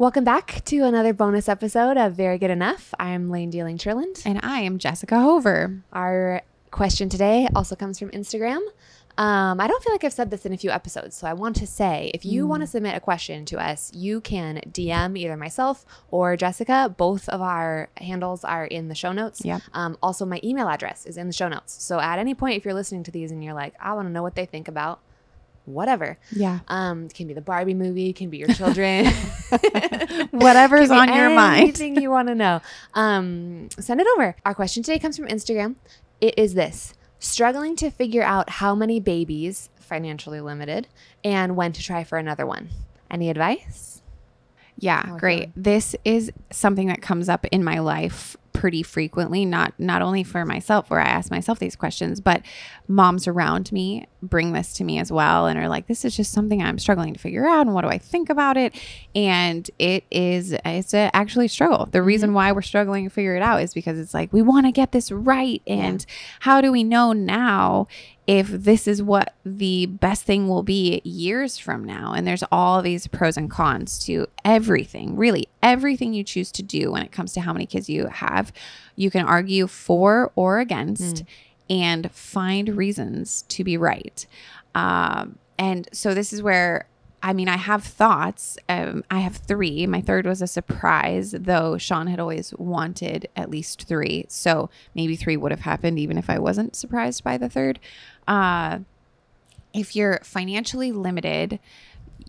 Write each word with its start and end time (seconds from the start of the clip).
Welcome 0.00 0.22
back 0.22 0.64
to 0.66 0.84
another 0.84 1.12
bonus 1.12 1.48
episode 1.48 1.96
of 1.96 2.12
Very 2.14 2.38
Good 2.38 2.52
Enough. 2.52 2.94
I'm 3.00 3.30
Layne 3.30 3.50
Dealing 3.50 3.78
Churland. 3.78 4.22
And 4.24 4.38
I 4.44 4.60
am 4.60 4.78
Jessica 4.78 5.18
Hover. 5.18 5.82
Our 5.92 6.42
question 6.70 7.08
today 7.08 7.48
also 7.52 7.74
comes 7.74 7.98
from 7.98 8.10
Instagram. 8.12 8.60
Um, 9.16 9.60
I 9.60 9.66
don't 9.66 9.82
feel 9.82 9.92
like 9.92 10.04
I've 10.04 10.12
said 10.12 10.30
this 10.30 10.46
in 10.46 10.52
a 10.52 10.56
few 10.56 10.70
episodes, 10.70 11.16
so 11.16 11.26
I 11.26 11.32
want 11.32 11.56
to 11.56 11.66
say 11.66 12.12
if 12.14 12.24
you 12.24 12.44
mm. 12.44 12.46
want 12.48 12.60
to 12.60 12.68
submit 12.68 12.94
a 12.94 13.00
question 13.00 13.44
to 13.46 13.58
us, 13.58 13.90
you 13.92 14.20
can 14.20 14.60
DM 14.70 15.18
either 15.18 15.36
myself 15.36 15.84
or 16.12 16.36
Jessica. 16.36 16.94
Both 16.96 17.28
of 17.28 17.42
our 17.42 17.88
handles 17.96 18.44
are 18.44 18.66
in 18.66 18.86
the 18.86 18.94
show 18.94 19.10
notes. 19.10 19.40
Yeah. 19.44 19.58
Um, 19.74 19.98
also, 20.00 20.24
my 20.24 20.38
email 20.44 20.68
address 20.68 21.06
is 21.06 21.16
in 21.16 21.26
the 21.26 21.32
show 21.32 21.48
notes. 21.48 21.82
So 21.82 21.98
at 21.98 22.20
any 22.20 22.36
point, 22.36 22.56
if 22.56 22.64
you're 22.64 22.72
listening 22.72 23.02
to 23.02 23.10
these 23.10 23.32
and 23.32 23.42
you're 23.42 23.52
like, 23.52 23.74
I 23.80 23.94
want 23.94 24.06
to 24.06 24.12
know 24.12 24.22
what 24.22 24.36
they 24.36 24.46
think 24.46 24.68
about 24.68 25.00
whatever. 25.68 26.18
Yeah. 26.32 26.60
Um, 26.68 27.08
can 27.08 27.26
be 27.26 27.34
the 27.34 27.40
Barbie 27.40 27.74
movie, 27.74 28.12
can 28.12 28.30
be 28.30 28.38
your 28.38 28.48
children, 28.48 29.06
whatever's 30.30 30.90
on 30.90 31.14
your 31.14 31.30
mind. 31.30 31.62
Anything 31.62 32.00
you 32.00 32.10
want 32.10 32.28
to 32.28 32.34
know. 32.34 32.60
Um, 32.94 33.68
send 33.78 34.00
it 34.00 34.06
over. 34.14 34.34
Our 34.44 34.54
question 34.54 34.82
today 34.82 34.98
comes 34.98 35.16
from 35.16 35.26
Instagram. 35.26 35.76
It 36.20 36.38
is 36.38 36.54
this: 36.54 36.94
struggling 37.18 37.76
to 37.76 37.90
figure 37.90 38.22
out 38.22 38.50
how 38.50 38.74
many 38.74 39.00
babies, 39.00 39.70
financially 39.76 40.40
limited, 40.40 40.88
and 41.22 41.56
when 41.56 41.72
to 41.72 41.82
try 41.82 42.04
for 42.04 42.18
another 42.18 42.46
one. 42.46 42.68
Any 43.10 43.30
advice? 43.30 44.02
Yeah, 44.78 45.16
great. 45.18 45.50
This 45.56 45.96
is 46.04 46.30
something 46.52 46.86
that 46.86 47.02
comes 47.02 47.28
up 47.28 47.44
in 47.46 47.64
my 47.64 47.80
life 47.80 48.36
pretty 48.58 48.82
frequently 48.82 49.44
not 49.44 49.72
not 49.78 50.02
only 50.02 50.24
for 50.24 50.44
myself 50.44 50.90
where 50.90 50.98
I 50.98 51.06
ask 51.06 51.30
myself 51.30 51.60
these 51.60 51.76
questions 51.76 52.20
but 52.20 52.42
moms 52.88 53.28
around 53.28 53.70
me 53.70 54.08
bring 54.20 54.52
this 54.52 54.72
to 54.74 54.84
me 54.84 54.98
as 54.98 55.12
well 55.12 55.46
and 55.46 55.56
are 55.56 55.68
like 55.68 55.86
this 55.86 56.04
is 56.04 56.16
just 56.16 56.32
something 56.32 56.60
I'm 56.60 56.78
struggling 56.80 57.14
to 57.14 57.20
figure 57.20 57.46
out 57.46 57.66
and 57.66 57.72
what 57.74 57.82
do 57.82 57.88
I 57.88 57.98
think 57.98 58.30
about 58.30 58.56
it? 58.56 58.74
And 59.14 59.70
it 59.78 60.02
is 60.10 60.56
it's 60.64 60.92
a 60.92 61.14
actually 61.14 61.46
struggle. 61.46 61.86
The 61.86 61.98
mm-hmm. 61.98 62.06
reason 62.08 62.34
why 62.34 62.50
we're 62.50 62.62
struggling 62.62 63.04
to 63.04 63.10
figure 63.10 63.36
it 63.36 63.42
out 63.42 63.62
is 63.62 63.74
because 63.74 63.98
it's 63.98 64.12
like 64.12 64.32
we 64.32 64.42
want 64.42 64.66
to 64.66 64.72
get 64.72 64.90
this 64.90 65.12
right 65.12 65.62
and 65.66 66.04
how 66.40 66.60
do 66.60 66.72
we 66.72 66.82
know 66.82 67.12
now 67.12 67.86
if 68.28 68.48
this 68.48 68.86
is 68.86 69.02
what 69.02 69.32
the 69.42 69.86
best 69.86 70.24
thing 70.24 70.48
will 70.48 70.62
be 70.62 71.00
years 71.02 71.56
from 71.56 71.82
now. 71.82 72.12
And 72.12 72.26
there's 72.26 72.44
all 72.52 72.82
these 72.82 73.06
pros 73.06 73.38
and 73.38 73.50
cons 73.50 73.98
to 74.00 74.26
everything, 74.44 75.16
really, 75.16 75.48
everything 75.62 76.12
you 76.12 76.22
choose 76.22 76.52
to 76.52 76.62
do 76.62 76.92
when 76.92 77.02
it 77.02 77.10
comes 77.10 77.32
to 77.32 77.40
how 77.40 77.54
many 77.54 77.64
kids 77.64 77.88
you 77.88 78.06
have. 78.08 78.52
You 78.96 79.10
can 79.10 79.24
argue 79.24 79.66
for 79.66 80.30
or 80.36 80.58
against 80.58 81.24
mm. 81.24 81.26
and 81.70 82.12
find 82.12 82.76
reasons 82.76 83.46
to 83.48 83.64
be 83.64 83.78
right. 83.78 84.26
Um, 84.74 85.38
and 85.58 85.88
so 85.92 86.12
this 86.12 86.30
is 86.30 86.42
where 86.42 86.86
I 87.22 87.32
mean, 87.32 87.48
I 87.48 87.56
have 87.56 87.82
thoughts. 87.82 88.58
Um, 88.68 89.02
I 89.10 89.18
have 89.20 89.36
three. 89.36 89.86
My 89.86 90.00
third 90.00 90.24
was 90.24 90.40
a 90.40 90.46
surprise, 90.46 91.32
though 91.32 91.76
Sean 91.76 92.06
had 92.06 92.20
always 92.20 92.54
wanted 92.58 93.28
at 93.34 93.50
least 93.50 93.88
three. 93.88 94.26
So 94.28 94.70
maybe 94.94 95.16
three 95.16 95.36
would 95.36 95.50
have 95.50 95.60
happened 95.60 95.98
even 95.98 96.16
if 96.16 96.30
I 96.30 96.38
wasn't 96.38 96.76
surprised 96.76 97.24
by 97.24 97.36
the 97.36 97.48
third. 97.48 97.80
Uh, 98.28 98.80
if 99.74 99.96
you're 99.96 100.20
financially 100.22 100.92
limited, 100.92 101.58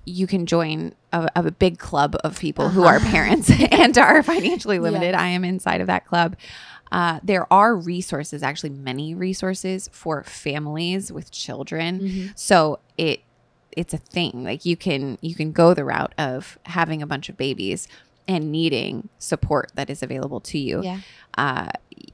you 0.06 0.26
can 0.26 0.46
join 0.46 0.94
a, 1.14 1.30
a 1.36 1.52
big 1.52 1.78
club 1.78 2.16
of 2.24 2.40
people 2.40 2.66
uh-huh. 2.66 2.74
who 2.74 2.84
are 2.84 3.00
parents 3.00 3.52
and 3.72 3.98
are 3.98 4.24
financially 4.34 4.80
limited. 4.80 5.12
Yes. 5.12 5.22
I 5.22 5.28
am 5.28 5.44
inside 5.44 5.82
of 5.82 5.88
that 5.88 6.06
club. 6.06 6.36
Uh, 6.92 7.20
there 7.22 7.52
are 7.54 7.76
resources, 7.76 8.42
actually, 8.42 8.72
many 8.72 9.14
resources 9.14 9.90
for 9.92 10.24
families 10.24 11.12
with 11.12 11.30
children. 11.30 12.00
Mm-hmm. 12.00 12.28
So 12.36 12.80
it 12.98 13.22
it's 13.78 13.94
a 13.94 13.98
thing. 13.98 14.44
Like 14.44 14.66
you 14.66 14.76
can 14.76 15.20
you 15.22 15.36
can 15.36 15.52
go 15.52 15.76
the 15.76 15.86
route 15.86 16.14
of 16.18 16.58
having 16.64 17.04
a 17.04 17.08
bunch 17.08 17.30
of 17.30 17.38
babies 17.38 17.88
and 18.28 18.52
needing 18.52 19.10
support 19.20 19.72
that 19.76 19.90
is 19.90 20.02
available 20.02 20.40
to 20.40 20.58
you. 20.58 20.84
Yeah. 20.84 21.00
Uh, 21.38 21.70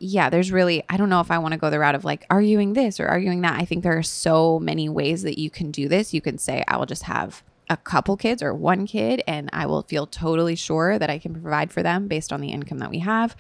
yeah, 0.06 0.30
there's 0.30 0.52
really, 0.52 0.84
I 0.90 0.98
don't 0.98 1.10
know 1.10 1.22
if 1.22 1.32
I 1.32 1.38
want 1.38 1.54
to 1.54 1.58
go 1.58 1.70
the 1.70 1.80
route 1.80 1.96
of 1.96 2.06
like 2.06 2.26
arguing 2.30 2.74
this 2.74 3.00
or 3.00 3.08
arguing 3.08 3.42
that. 3.42 3.60
I 3.60 3.66
think 3.66 3.84
there 3.84 3.98
are 3.98 4.04
so 4.04 4.60
many 4.60 4.90
ways 4.90 5.24
that 5.24 5.38
you 5.38 5.50
can 5.50 5.72
do 5.72 5.88
this. 5.88 6.14
You 6.14 6.22
can 6.22 6.38
say, 6.38 6.64
I 6.68 6.78
will 6.78 6.86
just 6.86 7.04
have 7.04 7.44
a 7.70 7.78
couple 7.78 8.16
kids 8.16 8.44
or 8.44 8.54
one 8.54 8.86
kid 8.86 9.24
and 9.28 9.50
I 9.52 9.66
will 9.66 9.82
feel 9.82 10.06
totally 10.06 10.56
sure 10.56 11.00
that 11.00 11.10
I 11.10 11.18
can 11.18 11.34
provide 11.34 11.74
for 11.74 11.82
them 11.82 12.08
based 12.08 12.32
on 12.32 12.40
the 12.40 12.52
income 12.52 12.78
that 12.78 12.92
we 12.92 13.00
have 13.00 13.36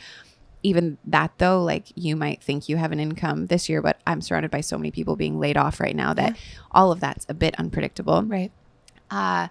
even 0.65 0.97
that 1.05 1.31
though 1.37 1.63
like 1.63 1.85
you 1.93 2.15
might 2.15 2.41
think 2.41 2.67
you 2.67 2.75
have 2.75 2.91
an 2.91 2.99
income 2.99 3.45
this 3.45 3.69
year 3.69 3.83
but 3.83 3.99
i'm 4.07 4.19
surrounded 4.19 4.49
by 4.49 4.61
so 4.61 4.79
many 4.79 4.89
people 4.89 5.15
being 5.15 5.39
laid 5.39 5.57
off 5.57 5.79
right 5.79 5.95
now 5.95 6.11
that 6.11 6.31
yeah. 6.31 6.41
all 6.71 6.91
of 6.91 6.99
that's 6.99 7.23
a 7.29 7.35
bit 7.35 7.53
unpredictable 7.59 8.23
right 8.23 8.51
uh 9.11 9.47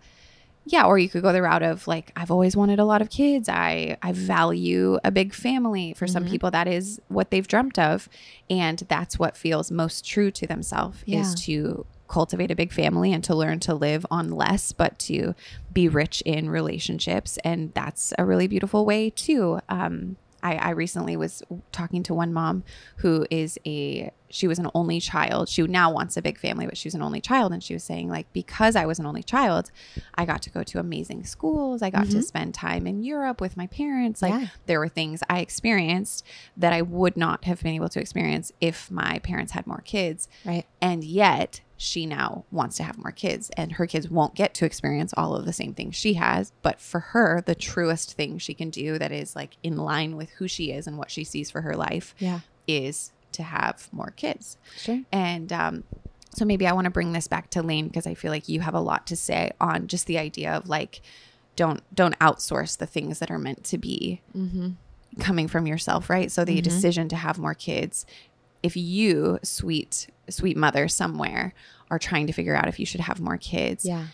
yeah 0.65 0.85
or 0.85 0.99
you 0.99 1.09
could 1.09 1.23
go 1.23 1.33
the 1.33 1.43
route 1.43 1.63
of 1.63 1.87
like 1.87 2.11
i've 2.17 2.31
always 2.31 2.57
wanted 2.57 2.79
a 2.79 2.85
lot 2.85 3.03
of 3.03 3.11
kids. 3.11 3.49
I 3.49 3.97
i 4.03 4.13
value 4.13 4.99
a 5.05 5.11
big 5.11 5.35
family 5.35 5.95
for 5.95 6.07
mm-hmm. 6.07 6.13
some 6.13 6.25
people. 6.27 6.51
That 6.51 6.69
is 6.69 7.01
what 7.09 7.31
they've 7.31 7.47
dreamt 7.47 7.79
of. 7.79 8.09
And 8.49 8.79
that's 8.89 9.19
what 9.19 9.37
feels 9.37 9.71
most 9.71 10.07
true 10.07 10.31
to 10.33 10.47
themselves 10.47 11.03
yeah. 11.07 11.21
is 11.21 11.35
to 11.47 11.87
cultivate 12.09 12.51
a 12.51 12.57
big 12.57 12.73
family 12.73 13.13
and 13.13 13.25
to 13.25 13.35
learn 13.35 13.59
to 13.59 13.75
live 13.75 14.07
on 14.11 14.31
less 14.31 14.73
but 14.73 14.99
to 14.99 15.35
be 15.73 15.89
rich 15.89 16.23
in 16.27 16.51
relationships. 16.51 17.39
And 17.45 17.73
that's 17.75 18.13
a 18.19 18.25
really 18.25 18.47
beautiful 18.47 18.85
way 18.85 19.11
too. 19.11 19.61
Um 19.69 20.17
I, 20.43 20.57
I 20.57 20.71
recently 20.71 21.17
was 21.17 21.43
talking 21.73 22.03
to 22.05 22.15
one 22.15 22.33
mom 22.33 22.65
who 22.97 23.27
is 23.31 23.59
a 23.67 24.13
she 24.34 24.49
was 24.49 24.59
an 24.59 24.69
only 24.75 24.99
child. 24.99 25.49
She 25.49 25.62
now 25.62 25.93
wants 25.93 26.17
a 26.17 26.22
big 26.22 26.41
family, 26.41 26.67
but 26.67 26.77
she 26.77 26.89
was 26.89 26.95
an 26.97 27.03
only 27.03 27.21
child. 27.21 27.53
And 27.53 27.62
she 27.62 27.72
was 27.72 27.84
saying, 27.84 28.09
like, 28.09 28.33
because 28.33 28.75
I 28.75 28.84
was 28.84 28.99
an 28.99 29.06
only 29.06 29.22
child, 29.22 29.71
I 30.17 30.25
got 30.25 30.43
to 30.43 30.50
go 30.50 30.65
to 30.65 30.81
amazing 30.81 31.22
schools. 31.25 31.83
I 31.83 31.91
got 31.91 32.06
mm-hmm. 32.06 32.19
to 32.19 32.22
spend 32.22 32.53
time 32.53 32.89
in 32.89 33.05
Europe 33.05 33.41
with 33.41 33.56
my 33.56 33.69
parents. 33.69 34.23
Like, 34.23 34.34
yeah. 34.34 34.47
there 34.67 34.81
were 34.81 34.89
things 34.89 35.23
I 35.31 35.39
experienced 35.39 36.27
that 36.56 36.73
I 36.73 36.83
would 36.83 37.17
not 37.17 37.44
have 37.44 37.62
been 37.62 37.75
able 37.75 37.89
to 37.91 38.00
experience 38.00 38.50
if 38.61 38.91
my 38.91 39.21
parents 39.21 39.53
had 39.53 39.69
more 39.69 39.83
kids. 39.83 40.27
Right. 40.44 40.67
And 40.83 41.05
yet, 41.05 41.61
she 41.77 42.05
now 42.05 42.44
wants 42.50 42.77
to 42.78 42.83
have 42.83 42.99
more 42.99 43.12
kids 43.12 43.50
and 43.56 43.73
her 43.73 43.87
kids 43.87 44.09
won't 44.09 44.34
get 44.34 44.55
to 44.55 44.65
experience 44.65 45.12
all 45.17 45.34
of 45.34 45.44
the 45.44 45.53
same 45.53 45.75
things 45.75 45.97
she 45.97 46.15
has 46.15 46.53
but 46.62 46.81
for 46.81 47.00
her 47.00 47.43
the 47.47 47.55
truest 47.55 48.12
thing 48.12 48.39
she 48.39 48.55
can 48.55 48.71
do 48.71 48.97
that 48.97 49.11
is 49.11 49.34
like 49.34 49.56
in 49.65 49.77
line 49.77 50.17
with 50.17 50.31
who 50.31 50.47
she 50.47 50.71
is 50.71 50.87
and 50.87 50.97
what 50.97 51.11
she 51.11 51.25
sees 51.25 51.50
for 51.50 51.62
her 51.62 51.75
life 51.75 52.15
yeah 52.21 52.39
is 52.69 53.12
to 53.34 53.43
have 53.43 53.89
more 53.93 54.11
kids 54.17 54.56
sure 54.77 55.00
and 55.12 55.53
um 55.53 55.84
so 56.34 56.45
maybe 56.45 56.67
i 56.67 56.72
want 56.72 56.84
to 56.84 56.91
bring 56.91 57.12
this 57.12 57.28
back 57.28 57.50
to 57.50 57.62
layne 57.62 57.87
because 57.89 58.06
i 58.06 58.15
feel 58.15 58.31
like 58.31 58.49
you 58.49 58.61
have 58.61 58.75
a 58.75 58.81
lot 58.81 59.06
to 59.06 59.17
say 59.17 59.50
on 59.61 59.87
just 59.87 60.06
the 60.06 60.19
idea 60.19 60.53
of 60.53 60.69
like 60.69 61.00
don't 61.56 61.83
don't 61.94 62.19
outsource 62.19 62.77
the 62.78 62.87
things 62.87 63.19
that 63.19 63.31
are 63.31 63.39
meant 63.39 63.62
to 63.65 63.78
be 63.78 64.21
mm-hmm. 64.37 64.71
coming 65.21 65.47
from 65.47 65.67
yourself 65.67 66.09
right 66.09 66.33
so 66.33 66.44
the 66.44 66.55
mm-hmm. 66.55 66.62
decision 66.62 67.09
to 67.09 67.17
have 67.17 67.39
more 67.39 67.55
kids 67.55 68.06
if 68.65 68.79
you, 68.79 69.38
sweet, 69.43 70.09
sweet 70.31 70.56
mother 70.56 70.88
somewhere, 70.88 71.53
are 71.91 71.99
trying 71.99 72.26
to 72.29 72.32
figure 72.32 72.56
out 72.56 72.67
if 72.67 72.81
you 72.81 72.87
should 72.87 73.03
have 73.03 73.20
more 73.20 73.37
kids. 73.37 73.85
Yeah. 73.85 74.06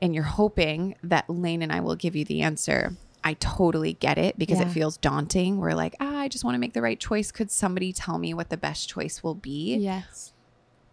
And 0.00 0.14
you're 0.14 0.22
hoping 0.22 0.94
that 1.02 1.28
Layne 1.28 1.62
and 1.62 1.72
I 1.72 1.80
will 1.80 1.96
give 1.96 2.14
you 2.14 2.24
the 2.24 2.42
answer. 2.42 2.96
I 3.24 3.34
totally 3.34 3.94
get 3.94 4.18
it 4.18 4.38
because 4.38 4.58
yeah. 4.58 4.66
it 4.66 4.72
feels 4.72 4.96
daunting. 4.96 5.58
We're 5.58 5.74
like, 5.74 5.94
ah, 6.00 6.18
I 6.18 6.28
just 6.28 6.44
want 6.44 6.54
to 6.54 6.58
make 6.58 6.72
the 6.72 6.82
right 6.82 6.98
choice. 6.98 7.30
Could 7.30 7.50
somebody 7.50 7.92
tell 7.92 8.18
me 8.18 8.34
what 8.34 8.50
the 8.50 8.56
best 8.56 8.88
choice 8.88 9.22
will 9.22 9.34
be? 9.34 9.76
Yes. 9.76 10.32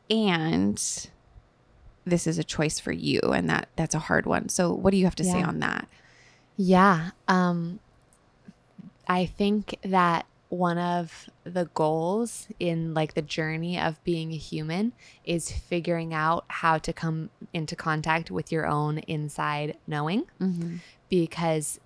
And 0.09 0.81
this 2.05 2.27
is 2.27 2.39
a 2.39 2.43
choice 2.43 2.79
for 2.79 2.91
you 2.91 3.19
and 3.21 3.49
that 3.49 3.69
that's 3.75 3.95
a 3.95 3.99
hard 3.99 4.25
one. 4.25 4.49
So 4.49 4.73
what 4.73 4.91
do 4.91 4.97
you 4.97 5.05
have 5.05 5.15
to 5.15 5.23
yeah. 5.23 5.31
say 5.33 5.41
on 5.41 5.59
that? 5.59 5.87
Yeah. 6.57 7.11
Um 7.27 7.79
I 9.07 9.25
think 9.25 9.77
that 9.83 10.25
one 10.49 10.77
of 10.79 11.29
the 11.43 11.69
goals 11.73 12.47
in 12.59 12.93
like 12.93 13.13
the 13.13 13.21
journey 13.21 13.79
of 13.79 14.03
being 14.03 14.31
a 14.31 14.37
human 14.37 14.93
is 15.23 15.51
figuring 15.51 16.13
out 16.13 16.43
how 16.47 16.77
to 16.79 16.91
come 16.91 17.29
into 17.53 17.75
contact 17.75 18.31
with 18.31 18.51
your 18.51 18.65
own 18.65 18.97
inside 18.99 19.77
knowing 19.85 20.25
mm-hmm. 20.41 20.77
because 21.07 21.79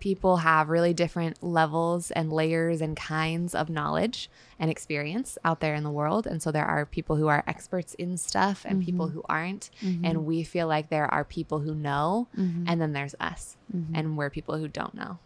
people 0.00 0.38
have 0.38 0.68
really 0.68 0.94
different 0.94 1.42
levels 1.42 2.10
and 2.12 2.32
layers 2.32 2.80
and 2.80 2.96
kinds 2.96 3.54
of 3.54 3.68
knowledge 3.68 4.30
and 4.58 4.70
experience 4.70 5.36
out 5.44 5.60
there 5.60 5.74
in 5.74 5.84
the 5.84 5.90
world 5.90 6.26
and 6.26 6.42
so 6.42 6.50
there 6.50 6.64
are 6.64 6.86
people 6.86 7.16
who 7.16 7.28
are 7.28 7.44
experts 7.46 7.94
in 7.94 8.16
stuff 8.16 8.64
and 8.64 8.78
mm-hmm. 8.78 8.86
people 8.86 9.08
who 9.08 9.22
aren't 9.28 9.70
mm-hmm. 9.82 10.04
and 10.04 10.24
we 10.24 10.42
feel 10.42 10.66
like 10.66 10.88
there 10.88 11.12
are 11.12 11.24
people 11.24 11.60
who 11.60 11.74
know 11.74 12.28
mm-hmm. 12.36 12.64
and 12.66 12.80
then 12.80 12.92
there's 12.92 13.14
us 13.20 13.56
mm-hmm. 13.74 13.94
and 13.94 14.16
we're 14.16 14.30
people 14.30 14.56
who 14.56 14.68
don't 14.68 14.94
know 14.94 15.18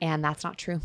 and 0.00 0.24
that's 0.24 0.44
not 0.44 0.58
true 0.58 0.80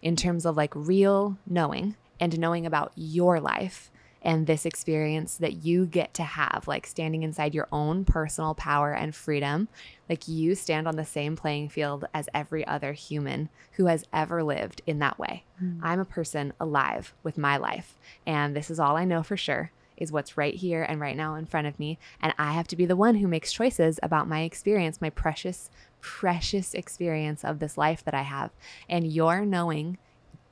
in 0.00 0.16
terms 0.16 0.44
of 0.44 0.56
like 0.56 0.72
real 0.74 1.36
knowing 1.46 1.96
and 2.18 2.38
knowing 2.38 2.66
about 2.66 2.92
your 2.96 3.40
life 3.40 3.90
and 4.24 4.46
this 4.46 4.64
experience 4.64 5.36
that 5.36 5.64
you 5.64 5.84
get 5.84 6.14
to 6.14 6.22
have, 6.22 6.64
like 6.66 6.86
standing 6.86 7.24
inside 7.24 7.54
your 7.54 7.66
own 7.72 8.04
personal 8.04 8.54
power 8.54 8.92
and 8.92 9.14
freedom. 9.14 9.68
Like 10.08 10.28
you 10.28 10.54
stand 10.54 10.86
on 10.86 10.96
the 10.96 11.04
same 11.04 11.34
playing 11.36 11.70
field 11.70 12.04
as 12.14 12.28
every 12.32 12.64
other 12.66 12.92
human 12.92 13.48
who 13.72 13.86
has 13.86 14.04
ever 14.12 14.44
lived 14.44 14.80
in 14.86 15.00
that 15.00 15.18
way. 15.18 15.44
Mm. 15.62 15.80
I'm 15.82 15.98
a 16.00 16.04
person 16.04 16.52
alive 16.60 17.14
with 17.22 17.36
my 17.36 17.56
life, 17.56 17.98
and 18.24 18.54
this 18.54 18.70
is 18.70 18.78
all 18.78 18.96
I 18.96 19.04
know 19.04 19.22
for 19.22 19.36
sure. 19.36 19.72
is 19.96 20.12
what's 20.12 20.36
right 20.36 20.54
here 20.54 20.82
and 20.82 21.00
right 21.00 21.16
now 21.16 21.34
in 21.36 21.46
front 21.46 21.66
of 21.66 21.78
me. 21.78 21.98
And 22.20 22.34
I 22.38 22.52
have 22.52 22.66
to 22.68 22.76
be 22.76 22.86
the 22.86 22.96
one 22.96 23.16
who 23.16 23.28
makes 23.28 23.52
choices 23.52 24.00
about 24.02 24.28
my 24.28 24.42
experience, 24.42 25.00
my 25.00 25.10
precious, 25.10 25.70
precious 26.00 26.74
experience 26.74 27.44
of 27.44 27.58
this 27.58 27.78
life 27.78 28.04
that 28.04 28.14
I 28.14 28.22
have. 28.22 28.50
And 28.88 29.12
your 29.12 29.44
knowing 29.44 29.98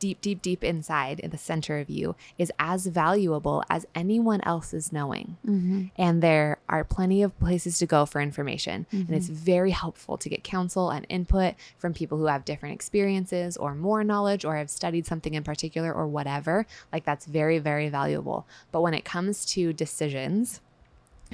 deep, 0.00 0.20
deep, 0.20 0.42
deep 0.42 0.64
inside 0.64 1.20
in 1.20 1.30
the 1.30 1.38
center 1.38 1.78
of 1.78 1.88
you 1.88 2.16
is 2.38 2.50
as 2.58 2.86
valuable 2.86 3.62
as 3.70 3.86
anyone 3.94 4.40
else's 4.42 4.92
knowing. 4.92 5.36
Mm-hmm. 5.46 5.84
And 5.96 6.20
there 6.22 6.58
are 6.68 6.82
plenty 6.82 7.22
of 7.22 7.38
places 7.38 7.78
to 7.78 7.86
go 7.86 8.06
for 8.06 8.20
information. 8.20 8.86
And 8.90 9.04
Mm-hmm. 9.04 9.14
it's 9.14 9.28
very 9.28 9.70
helpful 9.70 10.16
to 10.18 10.28
get 10.28 10.42
counsel 10.42 10.90
and 10.90 11.06
input 11.08 11.54
from 11.78 11.94
people 11.94 12.18
who 12.18 12.26
have 12.26 12.44
different 12.44 12.74
experiences 12.74 13.56
or 13.56 13.74
more 13.74 14.02
knowledge 14.02 14.44
or 14.44 14.56
have 14.56 14.70
studied 14.70 15.06
something 15.06 15.34
in 15.34 15.44
particular 15.44 15.92
or 15.92 16.08
whatever. 16.08 16.66
Like 16.92 17.04
that's 17.04 17.26
very, 17.26 17.58
very 17.58 17.88
valuable. 17.90 18.46
But 18.72 18.80
when 18.80 18.94
it 18.94 19.04
comes 19.04 19.44
to 19.46 19.72
decisions, 19.74 20.60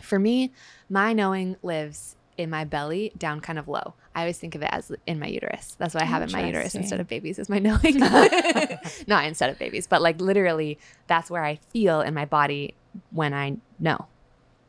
for 0.03 0.19
me, 0.19 0.53
my 0.91 1.13
knowing 1.13 1.57
lives 1.63 2.16
in 2.39 2.51
my 2.51 2.65
belly 2.65 3.13
down 3.17 3.41
kind 3.41 3.59
of 3.59 3.69
low. 3.69 3.95
I 4.15 4.21
always 4.21 4.39
think 4.39 4.55
of 4.55 4.63
it 4.63 4.69
as 4.73 4.93
in 5.07 5.19
my 5.19 5.27
uterus. 5.27 5.77
That's 5.79 5.95
what 5.95 6.03
I 6.03 6.07
have 6.07 6.23
in 6.23 6.33
my 6.33 6.47
uterus 6.47 6.75
instead 6.75 7.01
of 7.01 7.09
babies 7.09 7.39
is 7.39 7.49
my 7.49 7.59
knowing. 7.61 7.99
Not 9.07 9.27
instead 9.27 9.51
of 9.51 9.59
babies, 9.59 9.87
but 9.87 10.03
like 10.03 10.21
literally 10.21 10.79
that's 11.07 11.31
where 11.31 11.45
I 11.45 11.57
feel 11.71 12.01
in 12.01 12.15
my 12.15 12.25
body 12.25 12.75
when 13.11 13.35
I 13.35 13.57
know. 13.79 14.07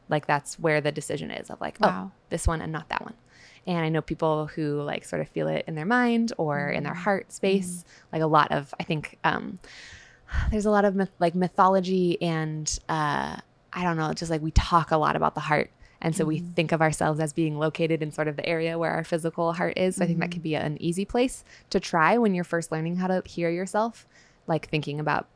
Like 0.10 0.26
that's 0.26 0.58
where 0.60 0.82
the 0.82 0.92
decision 0.92 1.32
is 1.32 1.50
of 1.50 1.60
like, 1.62 1.78
oh, 1.82 2.12
this 2.30 2.48
one 2.48 2.62
and 2.62 2.72
not 2.72 2.90
that 2.90 3.04
one. 3.04 3.14
And 3.66 3.80
I 3.80 3.90
know 3.90 4.02
people 4.02 4.48
who 4.48 4.82
like 4.82 5.04
sort 5.04 5.22
of 5.22 5.28
feel 5.28 5.50
it 5.50 5.66
in 5.68 5.76
their 5.76 5.86
mind 5.86 6.32
or 6.38 6.70
in 6.70 6.84
their 6.84 6.94
heart 6.94 7.34
space. 7.34 7.84
Like 8.14 8.22
a 8.22 8.28
lot 8.28 8.52
of, 8.54 8.74
I 8.80 8.84
think, 8.84 9.18
um, 9.26 9.60
there's 10.52 10.66
a 10.66 10.72
lot 10.72 10.86
of 10.86 10.96
myth- 10.96 11.12
like 11.20 11.36
mythology 11.36 12.22
and 12.22 12.80
uh, 12.88 13.36
I 13.74 13.84
don't 13.84 13.98
know, 13.98 14.14
just 14.14 14.32
like 14.32 14.42
we 14.42 14.52
talk 14.52 14.92
a 14.92 14.98
lot 14.98 15.16
about 15.16 15.36
the 15.36 15.42
heart. 15.42 15.72
And 16.02 16.16
so 16.16 16.26
we 16.26 16.40
mm-hmm. 16.40 16.52
think 16.54 16.72
of 16.72 16.82
ourselves 16.82 17.20
as 17.20 17.34
being 17.34 17.58
located 17.58 18.02
in 18.02 18.12
sort 18.12 18.28
of 18.28 18.36
the 18.36 18.46
area 18.46 18.78
where 18.78 18.92
our 18.92 19.04
physical 19.04 19.54
heart 19.54 19.78
is. 19.78 19.96
So 19.96 20.04
I 20.04 20.08
think 20.08 20.20
that 20.20 20.26
mm-hmm. 20.26 20.34
could 20.34 20.44
be 20.44 20.56
an 20.56 20.82
easy 20.82 21.06
place 21.06 21.44
to 21.70 21.80
try 21.80 22.18
when 22.18 22.36
you're 22.36 22.44
first 22.44 22.72
learning 22.72 22.98
how 22.98 23.08
to 23.08 23.24
hear 23.26 23.50
yourself, 23.50 24.08
like 24.46 24.70
thinking 24.70 25.00
about 25.00 25.28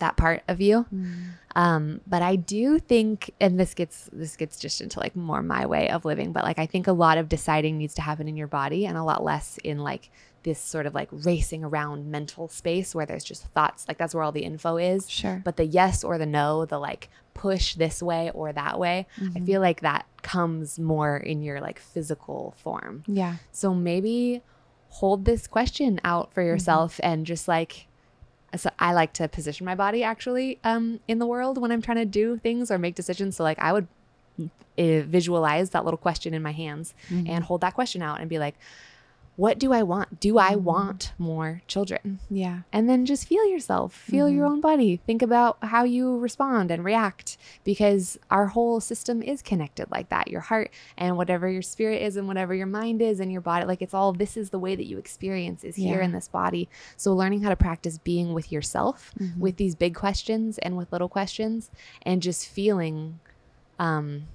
that 0.00 0.16
part 0.16 0.42
of 0.48 0.60
you. 0.60 0.86
Mm. 0.92 1.14
Um, 1.56 2.00
but 2.06 2.22
I 2.22 2.36
do 2.36 2.78
think, 2.78 3.32
and 3.40 3.58
this 3.58 3.74
gets 3.74 4.08
this 4.12 4.36
gets 4.36 4.58
just 4.58 4.80
into 4.80 5.00
like 5.00 5.16
more 5.16 5.42
my 5.42 5.66
way 5.66 5.88
of 5.90 6.04
living. 6.04 6.32
But 6.32 6.44
like 6.44 6.58
I 6.58 6.66
think 6.66 6.86
a 6.86 6.92
lot 6.92 7.18
of 7.18 7.28
deciding 7.28 7.78
needs 7.78 7.94
to 7.94 8.02
happen 8.02 8.28
in 8.28 8.36
your 8.36 8.46
body, 8.46 8.86
and 8.86 8.96
a 8.96 9.04
lot 9.04 9.24
less 9.24 9.58
in 9.64 9.78
like 9.78 10.10
this 10.42 10.58
sort 10.58 10.86
of 10.86 10.94
like 10.94 11.08
racing 11.10 11.64
around 11.64 12.10
mental 12.10 12.48
space 12.48 12.94
where 12.94 13.06
there's 13.06 13.24
just 13.24 13.44
thoughts. 13.48 13.86
Like 13.88 13.98
that's 13.98 14.14
where 14.14 14.22
all 14.22 14.32
the 14.32 14.44
info 14.44 14.76
is. 14.76 15.08
Sure. 15.08 15.40
But 15.44 15.56
the 15.56 15.64
yes 15.64 16.02
or 16.04 16.18
the 16.18 16.26
no, 16.26 16.64
the 16.64 16.78
like 16.78 17.10
push 17.34 17.74
this 17.74 18.02
way 18.02 18.30
or 18.32 18.52
that 18.52 18.78
way, 18.78 19.06
I 19.16 19.20
mm-hmm. 19.20 19.44
feel 19.44 19.60
like 19.60 19.80
that 19.80 20.06
comes 20.22 20.78
more 20.78 21.16
in 21.16 21.42
your 21.42 21.60
like 21.60 21.78
physical 21.78 22.54
form. 22.58 23.04
Yeah. 23.06 23.36
So 23.52 23.74
maybe 23.74 24.42
hold 24.88 25.24
this 25.24 25.46
question 25.46 26.00
out 26.04 26.32
for 26.32 26.42
mm-hmm. 26.42 26.48
yourself 26.48 27.00
and 27.02 27.26
just 27.26 27.46
like 27.48 27.86
so 28.56 28.70
I 28.78 28.92
like 28.92 29.12
to 29.14 29.28
position 29.28 29.64
my 29.64 29.74
body 29.74 30.02
actually 30.02 30.58
um, 30.64 31.00
in 31.06 31.18
the 31.18 31.26
world 31.26 31.58
when 31.58 31.70
I'm 31.70 31.82
trying 31.82 31.98
to 31.98 32.04
do 32.04 32.36
things 32.38 32.70
or 32.70 32.78
make 32.78 32.94
decisions. 32.94 33.36
So 33.36 33.44
like 33.44 33.58
I 33.58 33.72
would 33.72 33.86
uh, 34.40 34.46
visualize 34.76 35.70
that 35.70 35.84
little 35.84 35.98
question 35.98 36.34
in 36.34 36.42
my 36.42 36.52
hands 36.52 36.94
and 37.28 37.44
hold 37.44 37.60
that 37.60 37.74
question 37.74 38.02
out 38.02 38.20
and 38.20 38.28
be 38.28 38.38
like, 38.38 38.56
what 39.36 39.58
do 39.58 39.72
I 39.72 39.82
want? 39.82 40.20
Do 40.20 40.38
I 40.38 40.52
mm-hmm. 40.52 40.64
want 40.64 41.12
more 41.18 41.62
children? 41.66 42.18
Yeah. 42.28 42.60
and 42.72 42.88
then 42.88 43.06
just 43.06 43.26
feel 43.26 43.46
yourself 43.48 43.94
feel 43.94 44.28
your 44.28 44.44
mm-hmm. 44.44 44.54
own 44.54 44.60
body 44.60 45.00
think 45.06 45.22
about 45.22 45.58
how 45.62 45.84
you 45.84 46.18
respond 46.18 46.70
and 46.70 46.84
react 46.84 47.36
because 47.64 48.18
our 48.30 48.46
whole 48.48 48.80
system 48.80 49.22
is 49.22 49.42
connected 49.42 49.90
like 49.90 50.08
that 50.08 50.28
your 50.28 50.40
heart 50.40 50.70
and 50.96 51.16
whatever 51.16 51.48
your 51.48 51.62
spirit 51.62 52.02
is 52.02 52.16
and 52.16 52.28
whatever 52.28 52.54
your 52.54 52.66
mind 52.66 53.00
is 53.02 53.20
and 53.20 53.32
your 53.32 53.40
body 53.40 53.64
like 53.64 53.82
it's 53.82 53.94
all 53.94 54.12
this 54.12 54.36
is 54.36 54.50
the 54.50 54.58
way 54.58 54.74
that 54.74 54.86
you 54.86 54.98
experience 54.98 55.64
is 55.64 55.76
here 55.76 55.98
Yeah. 55.98 56.04
in 56.04 56.12
this 56.12 56.28
body 56.28 56.68
so 56.96 57.12
learning 57.12 57.42
how 57.42 57.48
to 57.50 57.56
practice 57.56 57.98
being 57.98 58.32
with 58.32 58.52
yourself 58.52 59.12
mm-hmm. 59.18 59.40
with 59.40 59.56
these 59.56 59.74
big 59.74 59.94
questions 59.94 60.58
and 60.58 60.76
with 60.76 60.92
little 60.92 61.08
questions 61.08 61.70
and 62.02 62.22
just 62.22 62.46
feeling 62.46 63.20
um 63.78 64.26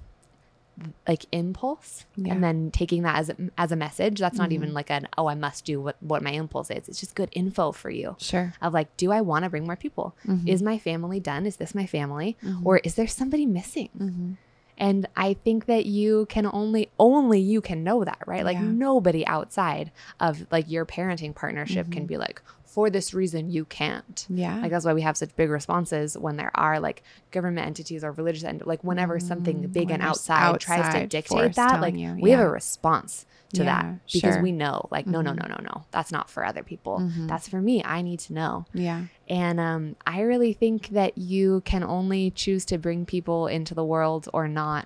like 1.08 1.24
impulse 1.32 2.04
Yeah. 2.16 2.34
and 2.34 2.44
then 2.44 2.70
taking 2.70 3.02
that 3.02 3.16
as 3.16 3.30
a, 3.30 3.36
as 3.56 3.72
a 3.72 3.76
message 3.76 4.18
that's 4.20 4.36
not 4.36 4.52
even 4.52 4.74
like 4.74 4.90
an 4.90 5.08
oh 5.16 5.26
i 5.26 5.34
must 5.34 5.64
do 5.64 5.80
what 5.80 5.96
what 6.02 6.22
my 6.22 6.32
impulse 6.32 6.70
is 6.70 6.86
it's 6.88 7.00
just 7.00 7.14
good 7.14 7.30
info 7.32 7.72
for 7.72 7.88
you 7.90 8.14
Sure. 8.18 8.52
of 8.60 8.74
like, 8.74 8.94
do 8.96 9.10
I 9.10 9.20
want 9.22 9.44
to 9.44 9.50
bring 9.50 9.64
more 9.64 9.76
people? 9.76 10.14
Mm-hmm. 10.26 10.48
Is 10.48 10.62
my 10.62 10.78
family 10.78 11.18
done? 11.20 11.46
Is 11.46 11.56
this 11.56 11.74
my 11.74 11.86
family? 11.86 12.36
Or 12.64 12.78
is 12.78 12.94
there 12.94 13.06
somebody 13.06 13.46
missing? 13.46 13.88
Mm-hmm. 13.98 14.32
And 14.78 15.06
I 15.16 15.34
think 15.34 15.64
that 15.66 15.86
you 15.86 16.26
can 16.28 16.44
only, 16.46 16.90
only 16.98 17.40
you 17.40 17.60
can 17.62 17.82
know 17.82 18.04
that, 18.04 18.18
right? 18.26 18.44
Like 18.44 18.56
Yeah. 18.58 18.62
nobody 18.64 19.26
outside 19.26 19.90
of 20.20 20.46
like 20.50 20.70
your 20.70 20.84
parenting 20.84 21.34
partnership 21.34 21.90
can 21.90 22.04
be 22.06 22.16
like, 22.18 22.42
for 22.76 22.90
this 22.90 23.14
reason, 23.14 23.48
you 23.56 23.64
can't. 23.64 24.16
Mm-hmm. 24.16 24.36
Yeah. 24.38 24.60
Like 24.60 24.70
that's 24.70 24.84
why 24.84 24.92
we 24.92 25.00
have 25.08 25.16
such 25.16 25.34
big 25.34 25.48
responses 25.48 26.16
when 26.24 26.36
there 26.36 26.50
are 26.54 26.78
like 26.78 27.02
government 27.30 27.66
entities 27.66 28.04
or 28.04 28.12
religious 28.12 28.44
and 28.44 28.58
like 28.66 28.84
whenever 28.84 29.18
something 29.18 29.56
big 29.78 29.90
and 29.90 30.02
Mm, 30.02 30.04
When 30.04 30.12
there's 30.12 30.30
outside, 30.30 30.60
tries 30.60 30.88
to 30.94 31.06
dictate 31.06 31.54
that, 31.56 31.80
like 31.80 31.96
you, 31.96 32.16
we 32.20 32.30
have 32.32 32.40
a 32.40 32.50
response 32.50 33.24
to 33.54 33.62
Yeah, 33.64 33.72
that 33.72 33.84
because 34.12 34.34
sure. 34.34 34.42
we 34.42 34.52
know 34.52 34.76
like 34.90 35.06
no 35.06 35.22
no 35.22 35.30
Mhm. 35.32 35.38
no 35.40 35.46
no 35.54 35.58
no 35.70 35.76
that's 35.94 36.12
not 36.12 36.28
for 36.28 36.44
other 36.44 36.62
people 36.72 36.98
Mhm. 37.00 37.28
that's 37.28 37.48
for 37.48 37.60
me 37.68 37.76
i 37.84 38.02
need 38.02 38.18
to 38.26 38.32
know 38.34 38.66
yeah. 38.74 39.04
and 39.28 39.58
um, 39.60 39.96
I 40.04 40.20
really 40.32 40.52
think 40.52 40.88
that 40.88 41.16
you 41.16 41.62
can 41.64 41.82
only 41.84 42.30
choose 42.42 42.64
to 42.66 42.76
bring 42.76 43.06
people 43.06 43.46
into 43.46 43.72
the 43.74 43.84
world 43.84 44.28
or 44.34 44.48
not 44.48 44.82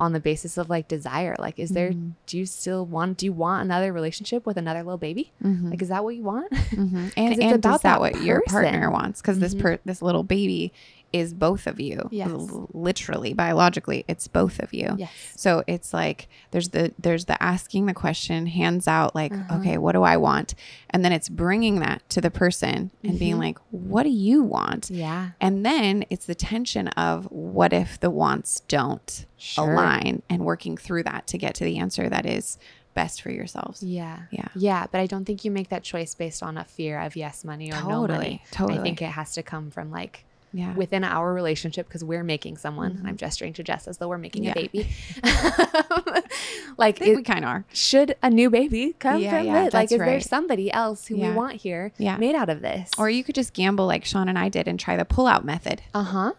on 0.00 0.12
the 0.12 0.20
basis 0.20 0.56
of 0.56 0.70
like 0.70 0.88
desire. 0.88 1.36
Like, 1.38 1.58
is 1.58 1.70
there, 1.70 1.90
Mm-hmm. 1.90 2.10
do 2.26 2.38
you 2.38 2.46
still 2.46 2.86
want, 2.86 3.18
do 3.18 3.26
you 3.26 3.32
want 3.32 3.64
another 3.64 3.92
relationship 3.92 4.46
with 4.46 4.56
another 4.56 4.82
little 4.82 4.98
baby? 4.98 5.30
Mhm. 5.44 5.70
Like, 5.70 5.82
is 5.82 5.88
that 5.90 6.02
what 6.02 6.16
you 6.16 6.22
want? 6.24 6.50
Mhm. 6.52 6.92
'Cause 6.92 7.12
And, 7.16 7.32
it's 7.34 7.40
and 7.42 7.52
about 7.54 7.74
is 7.76 7.80
that 7.82 8.00
what 8.00 8.22
your 8.22 8.40
partner 8.46 8.90
wants? 8.90 9.20
Because 9.20 9.38
this 9.38 9.54
Mhm. 9.54 9.60
per 9.60 9.78
this 9.84 10.00
little 10.02 10.22
baby 10.24 10.72
is 11.12 11.34
both 11.34 11.66
of 11.66 11.80
you. 11.80 12.08
Yes. 12.10 12.28
L- 12.30 12.68
literally, 12.72 13.32
biologically, 13.34 14.04
it's 14.08 14.28
both 14.28 14.58
of 14.60 14.72
you. 14.72 14.94
yes. 14.96 15.10
So 15.36 15.64
it's 15.66 15.92
like 15.92 16.28
there's 16.52 16.68
the 16.70 16.92
there's 16.98 17.24
the 17.24 17.40
asking 17.42 17.86
the 17.86 17.94
question, 17.94 18.46
hands 18.46 18.86
out, 18.86 19.14
like, 19.14 19.32
Uh-huh. 19.32 19.58
okay, 19.58 19.78
what 19.78 19.92
do 19.92 20.02
I 20.02 20.16
want? 20.16 20.54
And 20.90 21.04
then 21.04 21.12
it's 21.12 21.28
bringing 21.28 21.80
that 21.80 22.08
to 22.10 22.20
the 22.20 22.30
person 22.30 22.90
and 23.02 23.18
being 23.18 23.36
Mhm. 23.36 23.40
like, 23.40 23.58
what 23.70 24.04
do 24.04 24.10
you 24.10 24.42
want? 24.42 24.90
Yeah. 24.90 25.30
And 25.40 25.64
then 25.66 26.04
it's 26.10 26.26
the 26.26 26.34
tension 26.34 26.88
of 26.88 27.24
what 27.30 27.72
if 27.72 27.98
the 27.98 28.10
wants 28.10 28.60
don't 28.68 29.26
Sure. 29.36 29.72
align 29.72 30.22
and 30.28 30.44
working 30.44 30.76
through 30.76 31.02
that 31.04 31.26
to 31.28 31.38
get 31.38 31.54
to 31.56 31.64
the 31.64 31.78
answer 31.78 32.08
that 32.08 32.26
is 32.26 32.58
best 32.92 33.22
for 33.22 33.30
yourselves. 33.30 33.82
Yeah. 33.82 34.22
Yeah. 34.30 34.48
Yeah. 34.56 34.86
But 34.90 35.00
I 35.00 35.06
don't 35.06 35.24
think 35.24 35.44
you 35.44 35.50
make 35.50 35.68
that 35.68 35.84
choice 35.84 36.14
based 36.14 36.42
on 36.42 36.58
a 36.58 36.64
fear 36.64 36.98
of 37.00 37.14
yes 37.16 37.44
money 37.44 37.70
or 37.72 37.76
no 37.76 37.88
Totally, 37.88 38.18
money. 38.18 38.42
totally. 38.50 38.78
I 38.80 38.82
think 38.82 39.00
it 39.00 39.10
has 39.10 39.32
to 39.34 39.42
come 39.44 39.70
from 39.70 39.90
like, 39.92 40.24
Yeah. 40.52 40.74
within 40.74 41.04
our 41.04 41.32
relationship 41.32 41.86
because 41.86 42.02
we're 42.02 42.24
making 42.24 42.56
someone 42.56 42.96
and 42.98 43.06
i'm 43.06 43.16
gesturing 43.16 43.52
to 43.52 43.62
jess 43.62 43.86
as 43.86 43.98
though 43.98 44.08
we're 44.08 44.18
making 44.18 44.42
Yeah. 44.44 44.52
a 44.52 44.54
baby 44.54 44.88
like 46.76 46.96
I 46.96 47.04
think 47.04 47.12
it- 47.12 47.16
we 47.16 47.22
kind 47.22 47.44
of 47.44 47.48
are. 47.50 47.64
should 47.72 48.16
a 48.22 48.30
new 48.30 48.50
baby 48.50 48.94
come 48.98 49.20
Yeah, 49.20 49.38
from 49.38 49.46
yeah, 49.46 49.64
it? 49.66 49.72
Like, 49.74 49.90
is 49.92 49.98
there 49.98 50.20
somebody 50.20 50.72
else 50.72 51.06
who 51.06 51.16
we 51.16 51.30
want 51.30 51.56
here 51.56 51.92
Yeah. 51.98 52.16
made 52.16 52.34
out 52.34 52.48
of 52.48 52.62
this? 52.62 52.90
Or 52.98 53.08
you 53.10 53.22
could 53.24 53.34
just 53.34 53.52
gamble 53.52 53.86
like 53.86 54.04
Sean 54.04 54.28
and 54.28 54.38
I 54.38 54.48
did 54.48 54.66
and 54.68 54.78
try 54.78 54.96
the 54.96 55.04
pull 55.04 55.26
out 55.26 55.44
method. 55.44 55.82
uh 55.94 56.02
huh. 56.02 56.32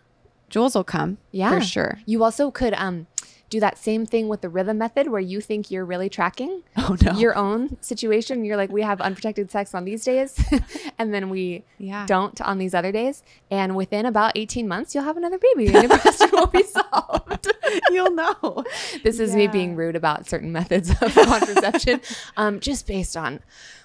Jules 0.50 0.76
will 0.76 0.84
come. 0.84 1.18
Yeah. 1.32 1.50
For 1.50 1.62
sure. 1.62 2.00
You 2.06 2.24
also 2.26 2.52
could 2.52 2.74
um 2.74 3.08
do 3.52 3.60
that 3.60 3.78
same 3.78 4.06
thing 4.06 4.30
with 4.30 4.42
the 4.42 4.50
rhythm 4.50 4.78
method 4.80 5.10
where 5.10 5.22
you 5.22 5.42
think 5.42 5.70
you're 5.70 5.86
really 5.86 6.10
tracking 6.10 6.64
Oh 6.78 6.96
no. 7.02 7.12
your 7.12 7.36
own 7.38 7.78
situation. 7.82 8.46
You're 8.46 8.58
like, 8.58 8.72
we 8.72 8.82
have 8.82 9.02
unprotected 9.02 9.52
sex 9.52 9.76
on 9.76 9.86
these 9.86 10.04
days, 10.04 10.42
and 10.98 11.14
then 11.14 11.30
we 11.30 11.66
yeah. 11.78 12.06
don't 12.08 12.40
on 12.42 12.58
these 12.58 12.74
other 12.74 12.92
days. 12.92 13.22
And 13.52 13.76
within 13.76 14.06
about 14.06 14.32
18 14.36 14.68
months, 14.68 14.96
you'll 14.96 15.04
have 15.04 15.18
another 15.18 15.38
baby 15.38 15.68
and 15.68 15.90
your 15.90 16.00
question 16.00 16.30
will 16.32 16.48
be 16.48 16.64
solved. 16.64 17.52
You'll 17.92 18.12
know. 18.12 18.66
This 19.04 19.20
is 19.20 19.36
me 19.36 19.48
being 19.48 19.76
rude 19.76 19.96
about 19.96 20.28
certain 20.28 20.52
methods 20.52 20.90
of 20.90 21.14
contraception, 21.14 22.02
um, 22.36 22.60
just 22.60 22.86
based 22.86 23.16
on 23.16 23.40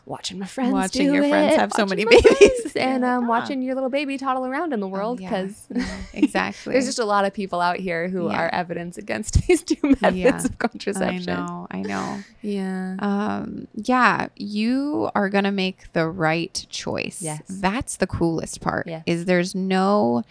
watching 0.06 0.38
my 0.38 0.46
friends 0.46 0.72
Watching 0.72 1.08
do 1.08 1.14
your 1.14 1.28
friends 1.28 1.54
it, 1.54 1.58
have 1.58 1.72
so 1.72 1.84
many 1.84 2.04
babies. 2.04 2.22
friends, 2.38 2.76
and 2.76 3.04
um, 3.04 3.24
"Huh." 3.24 3.28
watching 3.28 3.60
your 3.60 3.74
little 3.74 3.90
baby 3.90 4.16
toddle 4.16 4.46
around 4.46 4.72
in 4.72 4.80
the 4.80 4.86
world 4.88 5.18
Oh, 5.20 5.22
yeah. 5.22 5.28
because 5.42 5.66
Yeah, 5.74 5.96
exactly. 6.14 6.72
there's 6.72 6.86
just 6.86 6.98
a 7.00 7.04
lot 7.04 7.24
of 7.24 7.34
people 7.34 7.60
out 7.60 7.76
here 7.78 8.08
who 8.08 8.30
Yeah. 8.30 8.36
are 8.44 8.48
evidence 8.54 8.96
against 8.98 9.34
these 9.46 9.62
two 9.62 9.76
methods 9.82 10.16
Yeah. 10.16 10.44
of 10.44 10.58
contraception. 10.58 11.30
I 11.30 11.46
know. 11.46 11.66
I 11.70 11.82
know. 11.82 12.18
Yeah. 12.40 12.96
Um, 13.00 13.66
yeah, 13.74 14.28
you 14.36 15.10
are 15.14 15.28
gonna 15.28 15.52
make 15.52 15.92
the 15.92 16.06
right 16.08 16.64
choice. 16.70 17.20
Yes. 17.20 17.42
That's 17.48 17.96
the 17.96 18.06
coolest 18.06 18.60
part. 18.60 18.86
Yes. 18.86 19.02
Is 19.06 19.24
there's 19.24 19.54
no 19.54 20.22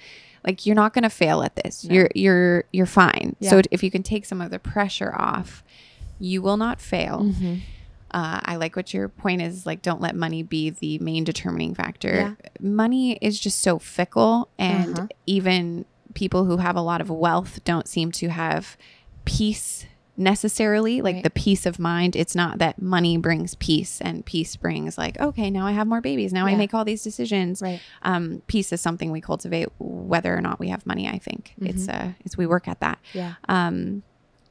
like 0.48 0.66
you're 0.66 0.76
not 0.76 0.94
gonna 0.94 1.10
fail 1.10 1.44
at 1.44 1.56
this. 1.58 1.84
No. 1.84 1.94
You're 1.96 2.10
you're 2.16 2.64
you're 2.72 2.86
fine. 2.86 3.36
So 3.42 3.62
if 3.72 3.84
you 3.84 3.92
can 3.92 4.04
take 4.04 4.26
some 4.26 4.40
of 4.42 4.52
the 4.52 4.60
pressure 4.60 5.14
off, 5.18 5.64
you 6.20 6.42
will 6.42 6.56
not 6.58 6.80
fail. 6.80 7.20
Mhm. 7.24 7.60
Uh, 8.16 8.40
I 8.52 8.56
like 8.56 8.76
what 8.78 8.94
your 8.94 9.10
point 9.10 9.42
is. 9.42 9.66
Like, 9.66 9.82
don't 9.82 10.00
let 10.00 10.16
money 10.16 10.42
be 10.42 10.70
the 10.70 10.98
main 11.00 11.24
determining 11.26 11.76
factor. 11.76 12.16
Yeah. 12.16 12.36
Money 12.62 13.18
is 13.22 13.38
just 13.40 13.60
so 13.60 13.78
fickle, 13.78 14.48
and 14.58 14.98
Uh-huh. 14.98 15.08
even 15.26 15.84
people 16.14 16.46
who 16.46 16.58
have 16.58 16.78
a 16.78 16.82
lot 16.82 17.02
of 17.02 17.10
wealth 17.10 17.60
don't 17.66 17.88
seem 17.90 18.12
to 18.14 18.30
have 18.30 18.78
peace 19.26 19.86
necessarily 20.18 21.02
like 21.02 21.16
Right. 21.16 21.24
the 21.26 21.30
peace 21.30 21.66
of 21.66 21.78
mind 21.78 22.16
it's 22.16 22.36
not 22.36 22.60
that 22.60 22.82
money 22.82 23.18
brings 23.18 23.54
peace 23.56 24.00
and 24.00 24.26
peace 24.26 24.56
brings 24.56 24.98
like 24.98 25.20
okay 25.20 25.50
now 25.52 25.68
i 25.68 25.74
have 25.74 25.88
more 25.88 26.00
babies 26.00 26.32
now 26.32 26.46
i 26.46 26.56
make 26.56 26.74
all 26.74 26.86
these 26.86 27.04
decisions 27.04 27.62
Right. 27.62 27.82
um, 28.02 28.42
peace 28.48 28.72
is 28.72 28.80
something 28.80 29.12
we 29.12 29.20
cultivate 29.20 29.68
whether 29.78 30.34
or 30.34 30.40
not 30.40 30.58
we 30.58 30.70
have 30.70 30.86
money 30.86 31.06
i 31.10 31.18
think 31.18 31.54
it's 31.60 31.90
uh 31.90 32.14
it's 32.24 32.38
we 32.38 32.46
work 32.48 32.70
at 32.70 32.80
that 32.80 32.98
Yeah. 33.14 33.34
um, 33.50 34.04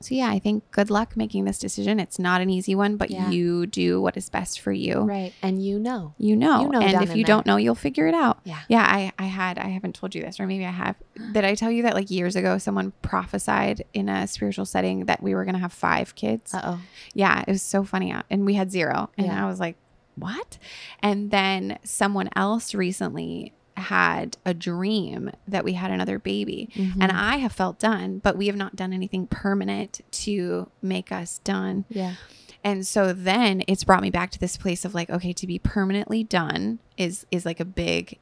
so 0.05 0.15
yeah, 0.15 0.29
I 0.29 0.39
think 0.39 0.71
good 0.71 0.91
luck 0.91 1.17
making 1.17 1.45
this 1.45 1.59
decision. 1.59 1.99
It's 1.99 2.19
not 2.19 2.41
an 2.41 2.51
easy 2.51 2.75
one, 2.75 2.97
but 2.97 3.11
Yeah. 3.11 3.31
you 3.31 3.67
do 3.67 4.01
what 4.01 4.17
is 4.17 4.29
best 4.29 4.61
for 4.61 4.73
you. 4.73 5.01
Right. 5.01 5.33
And 5.43 5.65
you 5.65 5.79
know. 5.79 6.15
You 6.19 6.37
know, 6.37 6.63
You 6.63 6.69
know 6.69 6.81
and 6.81 7.03
if 7.03 7.11
you 7.17 7.25
there. 7.25 7.35
don't 7.35 7.47
know, 7.47 7.57
you'll 7.57 7.75
figure 7.75 8.07
it 8.07 8.15
out. 8.15 8.41
Yeah. 8.45 8.61
Yeah, 8.69 8.83
I, 8.89 9.13
I 9.19 9.25
had, 9.27 9.59
I 9.59 9.69
haven't 9.69 9.95
told 9.95 10.15
you 10.15 10.23
this, 10.23 10.39
or 10.39 10.47
maybe 10.47 10.65
I 10.67 10.71
have. 10.71 10.97
Did 11.33 11.45
I 11.45 11.55
tell 11.55 11.71
you 11.71 11.83
that 11.85 11.95
like 11.95 12.11
years 12.11 12.37
ago, 12.37 12.59
someone 12.59 12.93
prophesied 13.03 13.85
in 13.95 14.09
a 14.09 14.27
spiritual 14.27 14.65
setting 14.67 15.07
that 15.07 15.23
we 15.23 15.35
were 15.35 15.45
to 15.45 15.59
have 15.59 15.73
five 15.73 16.15
kids? 16.15 16.53
Uh 16.55 16.61
oh. 16.65 16.81
Yeah, 17.15 17.41
it 17.41 17.49
was 17.49 17.63
so 17.63 17.85
funny. 17.85 18.13
uh, 18.13 18.23
And 18.31 18.45
we 18.47 18.55
had 18.55 18.71
zero. 18.71 19.11
And 19.17 19.27
Yeah. 19.29 19.45
I 19.45 19.49
was 19.49 19.59
like, 19.61 19.77
what? 20.17 20.59
And 21.03 21.31
then 21.31 21.79
someone 21.85 22.29
else 22.37 22.75
recently 22.75 23.53
had 23.77 24.37
a 24.45 24.55
dream 24.55 25.31
that 25.49 25.65
we 25.65 25.73
had 25.73 25.91
another 25.91 26.19
baby. 26.19 26.71
Mm-hmm. 26.75 27.03
And 27.03 27.11
I 27.13 27.37
have 27.39 27.53
felt 27.53 27.79
done, 27.79 28.19
but 28.19 28.37
we 28.37 28.47
have 28.47 28.57
not 28.57 28.77
done 28.77 28.93
anything 28.93 29.27
permanent 29.27 30.01
to 30.13 30.71
make 30.81 31.11
us 31.11 31.39
done. 31.45 31.85
Yeah. 31.89 32.15
And 32.63 32.87
so 32.87 33.13
then 33.13 33.63
it's 33.69 33.85
brought 33.85 34.01
me 34.03 34.11
back 34.11 34.31
to 34.31 34.39
this 34.39 34.57
place 34.57 34.85
of 34.85 34.95
like, 34.95 35.11
okay, 35.11 35.33
to 35.35 35.47
be 35.47 35.59
permanently 35.59 36.25
done 36.25 36.79
is 36.97 37.27
is 37.31 37.45
like 37.45 37.61
a 37.61 37.65
big 37.65 38.19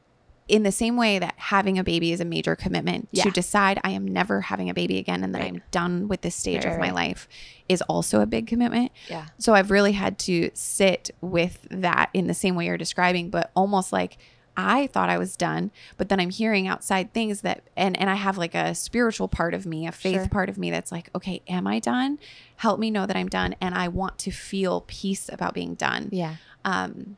in 0.49 0.63
the 0.63 0.71
same 0.73 0.97
way 0.97 1.19
that 1.19 1.33
having 1.37 1.79
a 1.79 1.83
baby 1.85 2.11
is 2.11 2.19
a 2.19 2.25
major 2.25 2.53
commitment 2.53 3.07
Yeah. 3.13 3.23
to 3.23 3.31
decide 3.31 3.79
I 3.85 3.91
am 3.91 4.05
never 4.05 4.41
having 4.41 4.69
a 4.69 4.73
baby 4.73 4.97
again 4.97 5.23
and 5.23 5.33
that 5.33 5.39
Right. 5.41 5.53
I'm 5.53 5.61
done 5.71 6.09
with 6.09 6.19
this 6.21 6.35
stage 6.35 6.65
Right, 6.65 6.73
of 6.73 6.79
my 6.79 6.87
right. 6.87 6.93
life 6.95 7.29
is 7.69 7.81
also 7.83 8.19
a 8.19 8.25
big 8.25 8.45
commitment. 8.45 8.91
Yeah. 9.09 9.27
So 9.37 9.53
I've 9.53 9.71
really 9.71 9.93
had 9.93 10.19
to 10.19 10.49
sit 10.53 11.11
with 11.21 11.65
that 11.71 12.09
in 12.13 12.27
the 12.27 12.33
same 12.33 12.55
way 12.55 12.65
you're 12.65 12.77
describing, 12.77 13.29
but 13.29 13.51
almost 13.55 13.93
like 13.93 14.17
I 14.55 14.87
thought 14.87 15.09
I 15.09 15.17
was 15.17 15.35
done, 15.35 15.71
but 15.97 16.09
then 16.09 16.19
I'm 16.19 16.29
hearing 16.29 16.67
outside 16.67 17.13
things 17.13 17.41
that 17.41 17.63
and 17.75 17.99
and 17.99 18.09
I 18.09 18.15
have 18.15 18.37
like 18.37 18.53
a 18.55 18.75
spiritual 18.75 19.27
part 19.27 19.53
of 19.53 19.65
me, 19.65 19.87
a 19.87 19.91
faith 19.91 20.15
Sure. 20.15 20.27
part 20.29 20.49
of 20.49 20.57
me 20.57 20.69
that's 20.71 20.91
like, 20.91 21.09
okay, 21.15 21.41
am 21.47 21.65
I 21.67 21.79
done? 21.79 22.19
Help 22.57 22.79
me 22.79 22.91
know 22.91 23.05
that 23.05 23.15
I'm 23.15 23.29
done 23.29 23.55
and 23.59 23.73
I 23.75 23.87
want 23.87 24.19
to 24.19 24.31
feel 24.31 24.81
peace 24.87 25.29
about 25.31 25.53
being 25.53 25.73
done. 25.75 26.09
Yeah. 26.11 26.35
Um 26.63 27.17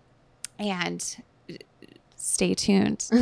and 0.58 1.18
stay 2.16 2.54
tuned. 2.54 3.10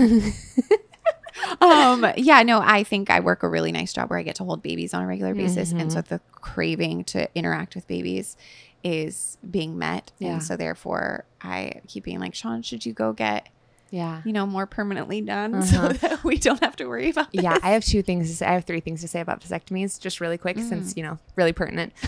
um 1.62 2.06
yeah 2.16 2.44
no 2.44 2.60
i 2.64 2.84
think 2.84 3.10
i 3.10 3.20
work 3.20 3.42
a 3.42 3.50
really 3.50 3.72
nice 3.72 3.92
job 3.92 4.10
where 4.10 4.20
i 4.20 4.22
get 4.24 4.36
to 4.36 4.44
hold 4.44 4.62
babies 4.62 4.94
on 4.94 5.02
a 5.04 5.08
regular 5.08 5.34
basis 5.34 5.72
and 5.72 5.92
so 5.92 6.00
the 6.02 6.22
craving 6.32 7.04
to 7.04 7.28
interact 7.36 7.74
with 7.74 7.88
babies 7.88 8.38
is 8.84 9.38
being 9.50 9.78
met 9.78 10.12
Yeah. 10.20 10.34
and 10.34 10.44
so 10.44 10.56
therefore 10.56 11.26
i 11.42 11.82
keep 11.88 12.04
being 12.04 12.20
like 12.20 12.36
sean 12.36 12.62
should 12.62 12.86
you 12.86 12.94
go 12.94 13.14
get 13.14 13.50
Yeah. 13.94 14.22
you 14.26 14.34
know 14.34 14.48
more 14.48 14.66
permanently 14.66 15.22
done 15.22 15.54
Uh-huh. 15.54 15.64
so 15.66 15.94
that 15.94 16.24
we 16.24 16.38
don't 16.40 16.60
have 16.64 16.76
to 16.78 16.86
worry 16.88 17.12
about 17.12 17.28
Yeah. 17.32 17.58
I 17.62 17.70
have 17.72 17.86
two 17.86 18.02
things 18.02 18.28
to 18.32 18.36
say. 18.36 18.48
I 18.48 18.54
have 18.54 18.66
three 18.66 18.80
things 18.80 19.02
to 19.02 19.08
say 19.08 19.20
about 19.22 19.42
vasectomies, 19.42 20.00
just 20.00 20.20
really 20.20 20.38
quick, 20.40 20.58
Mm. 20.58 20.68
since 20.68 20.98
you 20.98 21.04
know, 21.04 21.20
really 21.36 21.54
pertinent. 21.54 21.94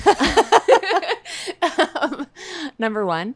um, 2.02 2.28
number 2.80 3.06
one, 3.06 3.36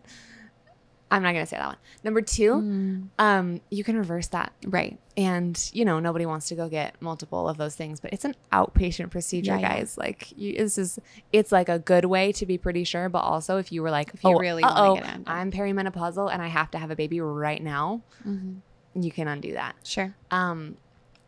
I'm 1.12 1.24
not 1.24 1.34
gonna 1.34 1.46
say 1.48 1.58
that 1.58 1.66
one. 1.68 1.78
Number 2.04 2.22
two, 2.22 2.54
Mm, 2.56 3.08
um, 3.18 3.62
you 3.72 3.84
can 3.84 3.98
reverse 3.98 4.28
that, 4.28 4.54
right 4.66 4.98
and 5.18 5.70
you 5.74 5.84
know, 5.84 6.00
nobody 6.00 6.26
wants 6.26 6.48
to 6.48 6.56
go 6.56 6.70
get 6.70 7.02
multiple 7.02 7.50
of 7.50 7.58
those 7.58 7.76
things, 7.76 8.00
but 8.00 8.14
it's 8.14 8.24
an 8.26 8.36
outpatient 8.54 9.10
procedure, 9.10 9.54
Yeah, 9.56 9.60
yeah. 9.60 9.78
guys. 9.80 9.98
Like, 9.98 10.32
you, 10.38 10.56
this 10.56 10.78
is, 10.78 10.98
it's 11.34 11.52
like 11.52 11.68
a 11.68 11.78
good 11.80 12.06
way 12.06 12.32
to 12.34 12.46
be 12.46 12.58
pretty 12.58 12.84
sure, 12.86 13.10
but 13.10 13.20
also 13.20 13.58
if 13.58 13.72
you 13.72 13.82
were 13.82 13.92
like, 13.92 14.14
If 14.14 14.24
you 14.24 14.30
oh, 14.30 14.40
really 14.40 14.62
wanna 14.64 14.76
uh-oh, 14.82 14.96
get 14.96 15.16
it. 15.16 15.22
I'm 15.28 15.52
perimenopausal 15.52 16.32
and 16.32 16.42
I 16.42 16.48
have 16.48 16.72
to 16.72 16.78
have 16.78 16.90
a 16.92 16.96
baby 16.96 17.20
right 17.20 17.62
now, 17.62 18.02
Mhm. 18.26 18.58
you 18.96 19.12
can 19.12 19.28
undo 19.28 19.54
that. 19.54 19.76
sure 19.84 20.16
Um, 20.32 20.78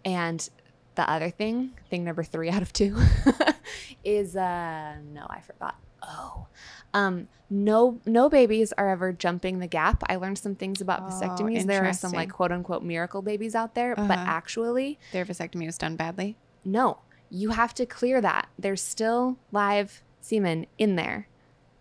and 0.05 0.47
the 0.95 1.09
other 1.09 1.29
thing, 1.29 1.71
thing 1.89 2.03
number 2.05 2.23
three 2.23 2.49
out 2.49 2.61
of 2.61 2.71
two, 2.71 2.95
is 4.03 4.35
uh, 4.35 4.95
no, 5.13 5.25
I 5.29 5.41
forgot. 5.41 5.75
Oh, 6.01 6.47
um, 6.93 7.27
no, 7.49 7.99
no 8.05 8.29
babies 8.29 8.73
are 8.77 8.89
ever 8.89 9.11
jumping 9.13 9.59
the 9.59 9.67
gap. 9.67 10.03
I 10.09 10.15
learned 10.15 10.37
some 10.39 10.55
things 10.55 10.81
about 10.81 11.03
Oh, 11.05 11.11
vasectomies. 11.11 11.65
There 11.67 11.85
are 11.85 11.93
some 11.93 12.11
like 12.11 12.31
quote 12.31 12.51
unquote 12.51 12.83
miracle 12.83 13.21
babies 13.21 13.55
out 13.55 13.75
there, 13.75 13.95
but 13.95 14.09
Uh-huh. 14.09 14.23
actually, 14.27 14.97
their 15.11 15.25
vasectomy 15.25 15.65
was 15.65 15.77
done 15.77 15.95
badly 15.95 16.37
no, 16.63 16.99
you 17.29 17.49
have 17.49 17.73
to 17.73 17.85
clear 17.85 18.21
that. 18.21 18.47
There's 18.59 18.81
still 18.83 19.37
live 19.51 20.03
semen 20.19 20.67
in 20.77 20.95
there 20.95 21.27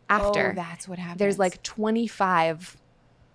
after. 0.09 0.51
oh, 0.53 0.55
that's 0.55 0.89
what 0.89 0.99
happens. 0.99 1.19
There's 1.19 1.39
like 1.39 1.63
25 1.63 2.77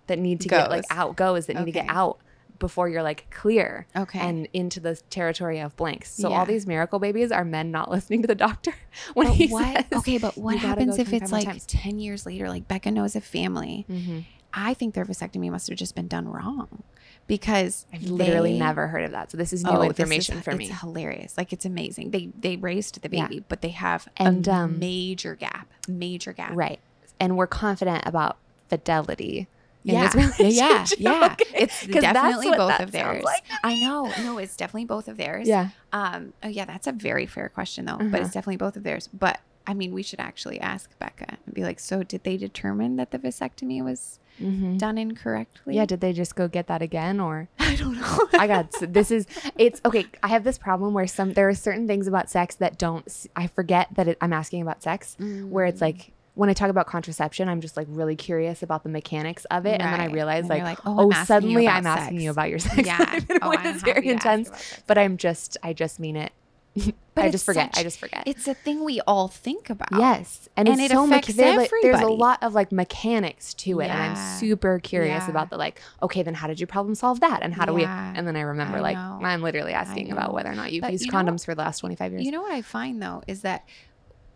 that 0.08 0.18
need 0.18 0.40
to 0.40 0.48
get 0.48 0.68
like 0.70 0.88
Goes. 0.88 0.98
out, 0.98 1.16
goes 1.16 1.46
that 1.46 1.56
need 1.56 1.66
to 1.66 1.72
get 1.72 1.86
out 1.88 2.18
before 2.58 2.88
you're 2.88 3.02
like 3.02 3.26
clear 3.30 3.86
okay 3.96 4.18
and 4.18 4.48
into 4.52 4.80
the 4.80 4.96
territory 5.10 5.58
of 5.60 5.76
blanks. 5.76 6.12
So 6.12 6.30
Yeah. 6.30 6.38
all 6.38 6.46
these 6.46 6.66
miracle 6.66 6.98
babies 6.98 7.30
are 7.32 7.44
men 7.44 7.70
not 7.70 7.90
listening 7.96 8.22
to 8.22 8.28
the 8.28 8.34
doctor 8.34 8.74
when 9.14 9.26
But 9.28 9.36
he 9.36 9.48
what? 9.48 9.76
says. 9.90 9.98
okay, 10.00 10.18
but 10.18 10.36
what 10.38 10.56
happens 10.58 10.98
if 10.98 11.12
it's 11.12 11.32
like 11.32 11.44
times." 11.46 11.66
10 11.66 11.98
years 11.98 12.26
later, 12.26 12.48
like 12.48 12.66
Becca 12.68 12.90
knows 12.90 13.14
a 13.16 13.20
family? 13.20 13.84
Mhm. 13.90 14.24
I 14.58 14.72
think 14.72 14.94
their 14.94 15.04
vasectomy 15.04 15.50
must 15.50 15.68
have 15.68 15.76
just 15.76 15.94
been 15.94 16.08
done 16.08 16.26
wrong 16.28 16.82
because 17.26 17.84
I've 17.92 18.04
literally 18.04 18.52
they- 18.54 18.58
never 18.58 18.86
heard 18.86 19.04
of 19.04 19.10
that. 19.10 19.30
So 19.30 19.36
this 19.36 19.52
is 19.52 19.62
new 19.64 19.70
Oh, 19.70 19.82
information 19.82 20.38
is- 20.38 20.44
for 20.44 20.54
me. 20.54 20.66
It's 20.70 20.80
hilarious. 20.80 21.36
Like 21.36 21.52
it's 21.52 21.66
amazing. 21.66 22.10
They 22.12 22.30
they 22.40 22.56
raised 22.56 23.02
the 23.02 23.08
Yeah. 23.14 23.26
baby, 23.28 23.44
but 23.48 23.60
they 23.60 23.68
have 23.70 24.08
And, 24.16 24.48
a 24.48 24.54
um, 24.54 24.78
major 24.78 25.34
gap. 25.34 25.68
Major 25.88 26.32
gap. 26.32 26.52
Right. 26.54 26.80
And 27.20 27.36
we're 27.36 27.46
confident 27.46 28.04
about 28.06 28.38
fidelity. 28.68 29.46
Yeah. 29.92 30.10
yeah, 30.38 30.48
yeah, 30.48 30.86
yeah. 30.98 31.32
okay? 31.40 31.44
It's 31.64 31.86
definitely 31.86 32.50
both 32.50 32.80
of 32.80 32.90
theirs. 32.92 33.22
like. 33.24 33.42
I 33.62 33.74
know. 33.80 34.10
No, 34.22 34.38
it's 34.38 34.56
definitely 34.56 34.86
both 34.86 35.08
of 35.08 35.16
theirs. 35.16 35.46
Yeah. 35.48 35.68
Um. 35.92 36.32
Oh 36.42 36.48
yeah, 36.48 36.64
that's 36.64 36.86
a 36.86 36.92
very 36.92 37.26
fair 37.26 37.48
question 37.48 37.84
though. 37.86 37.96
But 37.98 38.06
Uh-huh. 38.06 38.16
it's 38.18 38.30
definitely 38.34 38.56
both 38.56 38.76
of 38.76 38.82
theirs. 38.82 39.08
But 39.12 39.40
I 39.66 39.74
mean, 39.74 39.92
we 39.92 40.02
should 40.02 40.20
actually 40.20 40.60
ask 40.60 40.96
Becca 40.98 41.38
and 41.44 41.54
be 41.54 41.62
like, 41.64 41.80
so 41.80 42.02
did 42.02 42.22
they 42.24 42.36
determine 42.36 42.96
that 42.96 43.10
the 43.10 43.18
vasectomy 43.18 43.82
was 43.82 44.20
Mhm. 44.40 44.78
done 44.78 44.98
incorrectly? 44.98 45.74
Yeah. 45.76 45.86
Did 45.86 46.00
they 46.00 46.12
just 46.12 46.36
go 46.36 46.46
get 46.46 46.66
that 46.66 46.82
again 46.82 47.20
or? 47.20 47.48
I 47.58 47.74
don't 47.76 47.98
know. 48.00 48.28
I 48.38 48.46
got 48.46 48.72
so 48.74 48.86
this 48.86 49.10
is 49.10 49.26
it's 49.56 49.80
okay. 49.84 50.06
I 50.22 50.28
have 50.28 50.44
this 50.44 50.58
problem 50.58 50.94
where 50.94 51.06
some 51.06 51.32
there 51.32 51.48
are 51.48 51.54
certain 51.54 51.86
things 51.86 52.06
about 52.06 52.28
sex 52.30 52.54
that 52.56 52.76
don't 52.78 53.06
I 53.34 53.46
forget 53.46 53.88
that 53.94 54.08
it, 54.08 54.18
I'm 54.20 54.32
asking 54.32 54.62
about 54.62 54.82
sex 54.82 55.16
where 55.18 55.64
it's 55.66 55.78
Mm. 55.78 55.88
like 55.88 56.12
when 56.36 56.48
I 56.48 56.52
talk 56.52 56.70
about 56.70 56.86
contraception, 56.86 57.48
I'm 57.48 57.60
just 57.60 57.76
like 57.76 57.88
really 57.90 58.14
curious 58.14 58.62
about 58.62 58.84
the 58.84 58.88
mechanics 58.88 59.44
of 59.46 59.66
it, 59.66 59.80
and 59.80 59.92
then 59.92 60.00
I 60.00 60.06
realize 60.06 60.40
And 60.42 60.50
like, 60.50 60.62
like, 60.62 60.78
oh, 60.86 60.96
oh, 61.00 61.10
I'm 61.12 61.26
suddenly 61.26 61.66
I'm 61.66 61.86
asking 61.86 62.20
you 62.20 62.30
about 62.30 62.48
your 62.50 62.58
sex. 62.68 62.86
Yeah. 62.86 62.98
life 62.98 63.26
Oh, 63.42 63.52
that's 63.62 63.82
very 63.82 64.06
intense. 64.08 64.50
But 64.86 64.98
I'm 64.98 65.16
just 65.16 65.56
I 65.64 65.72
just 65.72 65.98
mean 65.98 66.14
it. 66.16 66.32
But 67.16 67.24
I 67.24 67.30
just 67.30 67.46
forget. 67.46 67.72
I 67.74 67.82
just 67.82 67.98
forget. 67.98 68.24
It's 68.26 68.46
a 68.46 68.52
thing 68.52 68.84
we 68.84 69.00
all 69.06 69.26
think 69.28 69.70
about. 69.70 69.88
Yes, 69.90 70.50
and, 70.54 70.68
And 70.68 70.78
it's 70.78 70.92
it 70.92 70.94
so 70.94 71.06
mecha- 71.06 71.10
affects 71.20 71.34
there- 71.34 71.56
like, 71.56 71.70
There's 71.80 72.02
a 72.02 72.06
lot 72.08 72.42
of 72.42 72.52
like 72.52 72.70
mechanics 72.70 73.54
to 73.54 73.80
it, 73.80 73.86
and 73.88 74.02
I'm 74.02 74.38
super 74.38 74.78
curious 74.80 75.24
Yeah. 75.24 75.30
about 75.30 75.48
the 75.48 75.56
like. 75.56 75.80
Okay, 76.02 76.22
then 76.22 76.34
how 76.34 76.46
did 76.46 76.60
you 76.60 76.66
problem 76.66 76.94
solve 76.94 77.20
that? 77.20 77.40
And 77.42 77.54
how 77.54 77.64
do 77.64 77.72
we? 77.72 77.84
And 77.86 78.28
then 78.28 78.36
I 78.36 78.42
remember 78.42 78.76
I 78.76 78.80
like 78.82 78.96
know. 78.98 79.20
I'm 79.22 79.40
literally 79.40 79.72
asking 79.72 80.12
about 80.12 80.34
whether 80.34 80.50
or 80.50 80.54
not 80.54 80.70
you've 80.72 80.82
But 80.82 80.92
used 80.92 81.06
you 81.06 81.10
know- 81.12 81.16
condoms 81.18 81.46
for 81.46 81.54
the 81.54 81.62
last 81.62 81.78
25 81.78 82.12
years. 82.12 82.24
You 82.26 82.32
know 82.32 82.42
what 82.42 82.52
I 82.52 82.60
find 82.60 83.00
though 83.00 83.22
is 83.26 83.40
that 83.40 83.64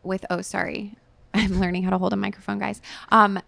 with 0.03 0.25
oh 0.31 0.41
sorry, 0.41 0.97
I'm 1.35 1.61
learning 1.61 1.83
how 1.85 1.91
to 1.91 1.99
hold 1.99 2.13
a 2.13 2.17
microphone, 2.17 2.59
guys. 2.59 2.81
Um, 3.11 3.41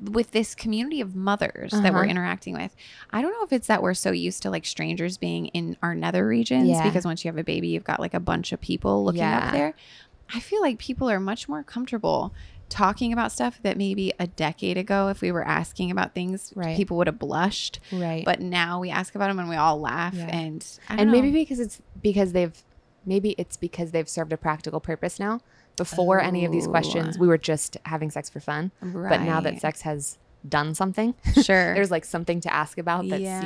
with 0.00 0.32
this 0.32 0.54
community 0.54 1.00
of 1.00 1.16
mothers 1.16 1.70
that 1.72 1.94
we're 1.94 2.00
Uh-huh. 2.00 2.10
interacting 2.10 2.52
with, 2.54 2.76
I 3.10 3.22
don't 3.22 3.32
know 3.32 3.42
if 3.44 3.52
it's 3.54 3.68
that 3.68 3.82
we're 3.82 3.94
so 3.94 4.10
used 4.10 4.42
to 4.42 4.50
like 4.50 4.66
strangers 4.66 5.16
being 5.16 5.46
in 5.46 5.78
our 5.82 5.94
nether 5.94 6.26
regions 6.26 6.68
Yeah. 6.68 6.82
because 6.84 7.06
once 7.06 7.24
you 7.24 7.30
have 7.30 7.38
a 7.38 7.44
baby, 7.44 7.68
you've 7.68 7.84
got 7.84 7.98
like 7.98 8.12
a 8.12 8.20
bunch 8.20 8.52
of 8.52 8.60
people 8.60 9.02
looking 9.04 9.20
Yeah. 9.20 9.46
up 9.46 9.52
there. 9.52 9.74
I 10.34 10.40
feel 10.40 10.60
like 10.60 10.78
people 10.78 11.08
are 11.10 11.18
much 11.20 11.48
more 11.48 11.62
comfortable 11.62 12.34
talking 12.68 13.12
about 13.14 13.32
stuff 13.32 13.60
that 13.62 13.76
maybe 13.78 14.12
a 14.18 14.26
decade 14.26 14.76
ago, 14.78 15.08
if 15.08 15.20
we 15.22 15.32
were 15.32 15.46
asking 15.46 15.90
about 15.90 16.14
things, 16.14 16.52
Right. 16.54 16.76
people 16.76 16.96
would 16.98 17.06
have 17.06 17.18
blushed. 17.18 17.80
right? 17.92 18.24
But 18.26 18.40
now 18.40 18.78
we 18.80 18.90
ask 18.90 19.14
about 19.14 19.28
them 19.28 19.38
and 19.38 19.48
we 19.48 19.56
all 19.56 19.80
laugh. 19.80 20.14
Yeah. 20.14 20.26
And 20.26 20.66
and 20.90 21.10
maybe 21.10 21.30
because 21.30 21.60
it's 21.60 21.80
because 22.02 22.32
they've 22.32 22.62
maybe 23.06 23.34
it's 23.38 23.56
because 23.56 23.90
they've 23.90 24.08
served 24.08 24.32
a 24.34 24.36
practical 24.36 24.80
purpose 24.80 25.18
now. 25.18 25.40
Before 25.76 26.20
any 26.20 26.44
of 26.44 26.52
these 26.52 26.66
questions, 26.66 27.16
Oh. 27.16 27.20
we 27.20 27.26
were 27.26 27.38
just 27.38 27.76
having 27.86 28.10
sex 28.10 28.28
for 28.30 28.40
fun. 28.40 28.70
But 28.80 29.22
now 29.22 29.40
that 29.40 29.60
sex 29.60 29.82
has 29.82 30.18
done 30.48 30.74
something, 30.74 31.14
sure, 31.40 31.72
there's 31.74 31.92
like 31.92 32.04
something 32.04 32.40
to 32.40 32.52
ask 32.52 32.76
about 32.76 33.08
that 33.08 33.20
Yeah, 33.20 33.40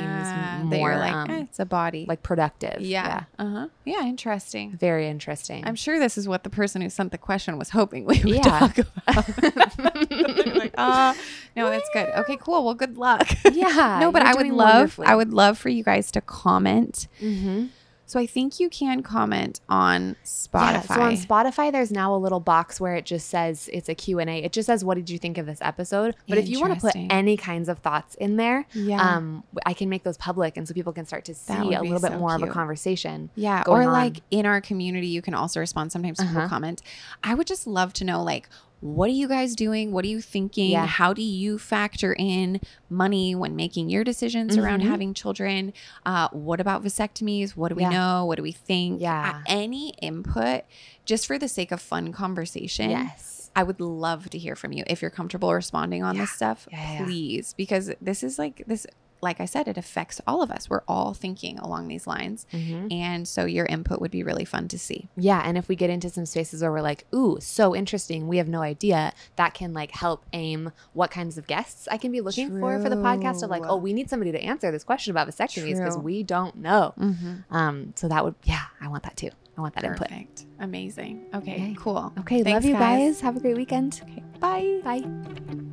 seems 0.63 0.71
more 0.79 0.97
like, 0.97 1.13
um, 1.13 1.29
"Eh, 1.29 1.41
it's 1.41 1.59
a 1.59 1.65
body. 1.65 2.05
like 2.07 2.23
productive. 2.23 2.81
yeah, 2.81 3.25
uh 3.37 3.45
huh, 3.51 3.67
yeah, 3.85 4.01
interesting. 4.01 4.75
Very 4.75 5.07
interesting. 5.07 5.63
I'm 5.67 5.75
sure 5.75 5.99
this 5.99 6.17
is 6.17 6.27
what 6.27 6.43
the 6.43 6.49
person 6.49 6.81
who 6.81 6.89
sent 6.89 7.11
the 7.11 7.19
question 7.19 7.59
was 7.59 7.69
hoping 7.69 8.05
we 8.05 8.17
would 8.23 8.27
Yeah. 8.35 8.41
talk 8.41 8.77
about. 8.79 9.27
Like, 10.57 10.73
ah, 10.77 11.15
no, 11.55 11.69
that's 11.69 11.89
good. 11.93 12.09
Okay, 12.09 12.37
cool. 12.37 12.65
Well, 12.65 12.73
good 12.73 12.97
luck. 12.97 13.27
yeah. 13.53 13.99
no, 14.01 14.11
but 14.11 14.23
I 14.23 14.33
would 14.33 14.47
love. 14.47 14.99
I 15.05 15.15
would 15.15 15.33
love 15.33 15.57
for 15.59 15.69
you 15.69 15.83
guys 15.83 16.11
to 16.11 16.21
comment 16.21 17.07
Mhm. 17.21 17.69
So 18.07 18.19
I 18.19 18.25
think 18.25 18.59
you 18.59 18.69
can 18.69 19.03
comment 19.03 19.59
on 19.67 20.15
Spotify. 20.23 20.71
Yeah, 20.71 20.81
so 20.81 21.01
on 21.01 21.13
Spotify, 21.17 21.71
there's 21.73 21.91
now 21.91 22.15
a 22.15 22.17
little 22.17 22.39
box 22.39 22.79
where 22.79 22.95
it 22.95 23.05
just 23.05 23.27
says 23.29 23.69
it's 23.73 23.89
a 23.89 23.95
Q&A. 23.95 24.23
It 24.23 24.53
just 24.53 24.65
says, 24.65 24.83
what 24.85 24.95
did 24.95 25.09
you 25.09 25.17
think 25.19 25.37
of 25.37 25.45
this 25.45 25.59
episode? 25.61 26.15
But 26.27 26.37
if 26.37 26.47
you 26.47 26.61
want 26.61 26.73
to 26.73 26.79
put 26.79 26.95
any 26.95 27.35
kinds 27.35 27.67
of 27.67 27.79
thoughts 27.79 28.15
in 28.15 28.37
there, 28.37 28.65
yeah. 28.73 29.01
um, 29.01 29.43
I 29.65 29.73
can 29.73 29.89
make 29.89 30.03
those 30.03 30.15
public. 30.17 30.55
And 30.55 30.65
so 30.65 30.73
people 30.73 30.93
can 30.93 31.05
start 31.05 31.25
to 31.25 31.35
see 31.35 31.53
a 31.53 31.81
little 31.81 31.99
bit 31.99 32.13
so 32.13 32.17
more 32.17 32.33
of 32.33 32.41
a 32.43 32.47
conversation. 32.47 33.29
Yeah, 33.35 33.63
or 33.67 33.81
on. 33.83 33.91
like 33.91 34.21
in 34.31 34.45
our 34.45 34.61
community, 34.61 35.07
you 35.07 35.21
can 35.21 35.33
also 35.33 35.59
respond. 35.59 35.91
Sometimes 35.91 36.19
people 36.19 36.37
Uh-huh. 36.37 36.47
comment. 36.47 36.81
I 37.23 37.33
would 37.35 37.45
just 37.47 37.67
love 37.67 37.91
to 37.93 38.05
know, 38.05 38.23
like, 38.23 38.47
what 38.79 39.09
are 39.09 39.13
you 39.13 39.27
guys 39.27 39.55
doing? 39.55 39.91
What 39.91 40.05
are 40.05 40.07
you 40.07 40.21
thinking? 40.21 40.71
Yeah. 40.71 40.85
How 40.85 41.13
do 41.13 41.21
you 41.23 41.57
factor 41.57 42.13
in 42.17 42.61
money 42.89 43.33
when 43.35 43.55
making 43.55 43.89
your 43.89 44.03
decisions 44.03 44.55
around 44.55 44.81
Mhm. 44.81 44.87
having 44.89 45.13
children? 45.13 45.73
Uh, 46.05 46.27
what 46.31 46.59
about 46.59 46.83
vasectomies? 46.83 47.51
What 47.51 47.69
do 47.69 47.75
we 47.75 47.81
Yeah. 47.81 47.89
know? 47.89 48.25
What 48.25 48.35
do 48.37 48.43
we 48.43 48.51
think? 48.51 49.01
Yeah. 49.01 49.37
Uh, 49.37 49.41
any 49.47 49.89
input, 50.01 50.63
just 51.05 51.25
for 51.25 51.39
the 51.39 51.47
sake 51.47 51.71
of 51.71 51.81
fun 51.81 52.11
conversation. 52.11 52.91
Yes. 52.91 53.49
I 53.55 53.63
would 53.63 53.81
love 53.81 54.29
to 54.29 54.37
hear 54.37 54.55
from 54.55 54.71
you 54.71 54.83
if 54.85 55.01
you're 55.01 55.09
comfortable 55.09 55.51
responding 55.51 56.03
on 56.03 56.15
this 56.17 56.29
stuff. 56.29 56.67
Yeah, 56.71 56.77
yeah, 56.79 56.99
yeah. 56.99 57.05
Please, 57.05 57.53
because 57.57 57.91
this 57.99 58.21
is 58.21 58.37
like 58.37 58.63
this. 58.67 58.85
Like 59.21 59.39
I 59.41 59.45
said, 59.45 59.67
it 59.67 59.77
affects 59.77 60.21
all 60.27 60.41
of 60.41 60.51
us. 60.51 60.69
We're 60.69 60.83
all 60.87 61.13
thinking 61.13 61.57
along 61.59 61.87
these 61.87 62.05
lines. 62.07 62.45
Mhm. 62.53 62.91
And 62.93 63.27
so 63.27 63.45
your 63.45 63.65
input 63.65 63.99
would 64.01 64.11
be 64.11 64.23
really 64.23 64.45
fun 64.45 64.67
to 64.69 64.77
see. 64.79 65.09
Yeah, 65.15 65.41
and 65.43 65.57
if 65.57 65.67
we 65.67 65.75
get 65.75 65.89
into 65.89 66.09
some 66.09 66.25
spaces 66.25 66.61
where 66.61 66.71
we're 66.71 66.81
like, 66.81 67.05
"Ooh, 67.13 67.37
so 67.39 67.75
interesting," 67.75 68.27
we 68.27 68.37
have 68.37 68.47
no 68.47 68.61
idea. 68.61 69.13
That 69.35 69.53
can 69.53 69.73
like 69.73 69.91
help 69.91 70.25
aim 70.33 70.71
what 70.93 71.11
kinds 71.11 71.37
of 71.37 71.47
guests 71.47 71.87
I 71.91 71.97
can 71.97 72.11
be 72.11 72.21
looking 72.21 72.59
for 72.59 72.79
for 72.81 72.89
the 72.89 72.95
podcast. 72.95 73.43
Of 73.43 73.49
like, 73.49 73.63
oh, 73.65 73.77
we 73.77 73.93
need 73.93 74.09
somebody 74.09 74.31
to 74.31 74.41
answer 74.43 74.71
this 74.71 74.83
question 74.83 75.11
about 75.11 75.27
vasectomies 75.27 75.77
because 75.77 75.97
we 75.97 76.23
don't 76.23 76.55
know. 76.57 76.93
Mm-hmm. 76.99 77.55
Um, 77.55 77.93
so 77.95 78.07
that 78.07 78.23
would, 78.23 78.35
yeah, 78.43 78.63
I 78.81 78.87
want 78.87 79.03
that 79.03 79.17
too. 79.17 79.29
I 79.57 79.61
want 79.61 79.73
that 79.75 79.83
input. 79.83 80.07
Perfect. 80.09 80.45
Amazing. 80.59 81.25
Okay, 81.33 81.53
Okay. 81.55 81.75
cool. 81.79 82.13
Okay, 82.19 82.43
Thanks, 82.43 82.63
love 82.63 82.65
you 82.65 82.73
guys. 82.73 83.21
Have 83.21 83.37
a 83.37 83.39
great 83.39 83.57
weekend. 83.57 84.01
Okay, 84.03 84.23
bye. 84.39 84.81
Bye. 84.83 85.63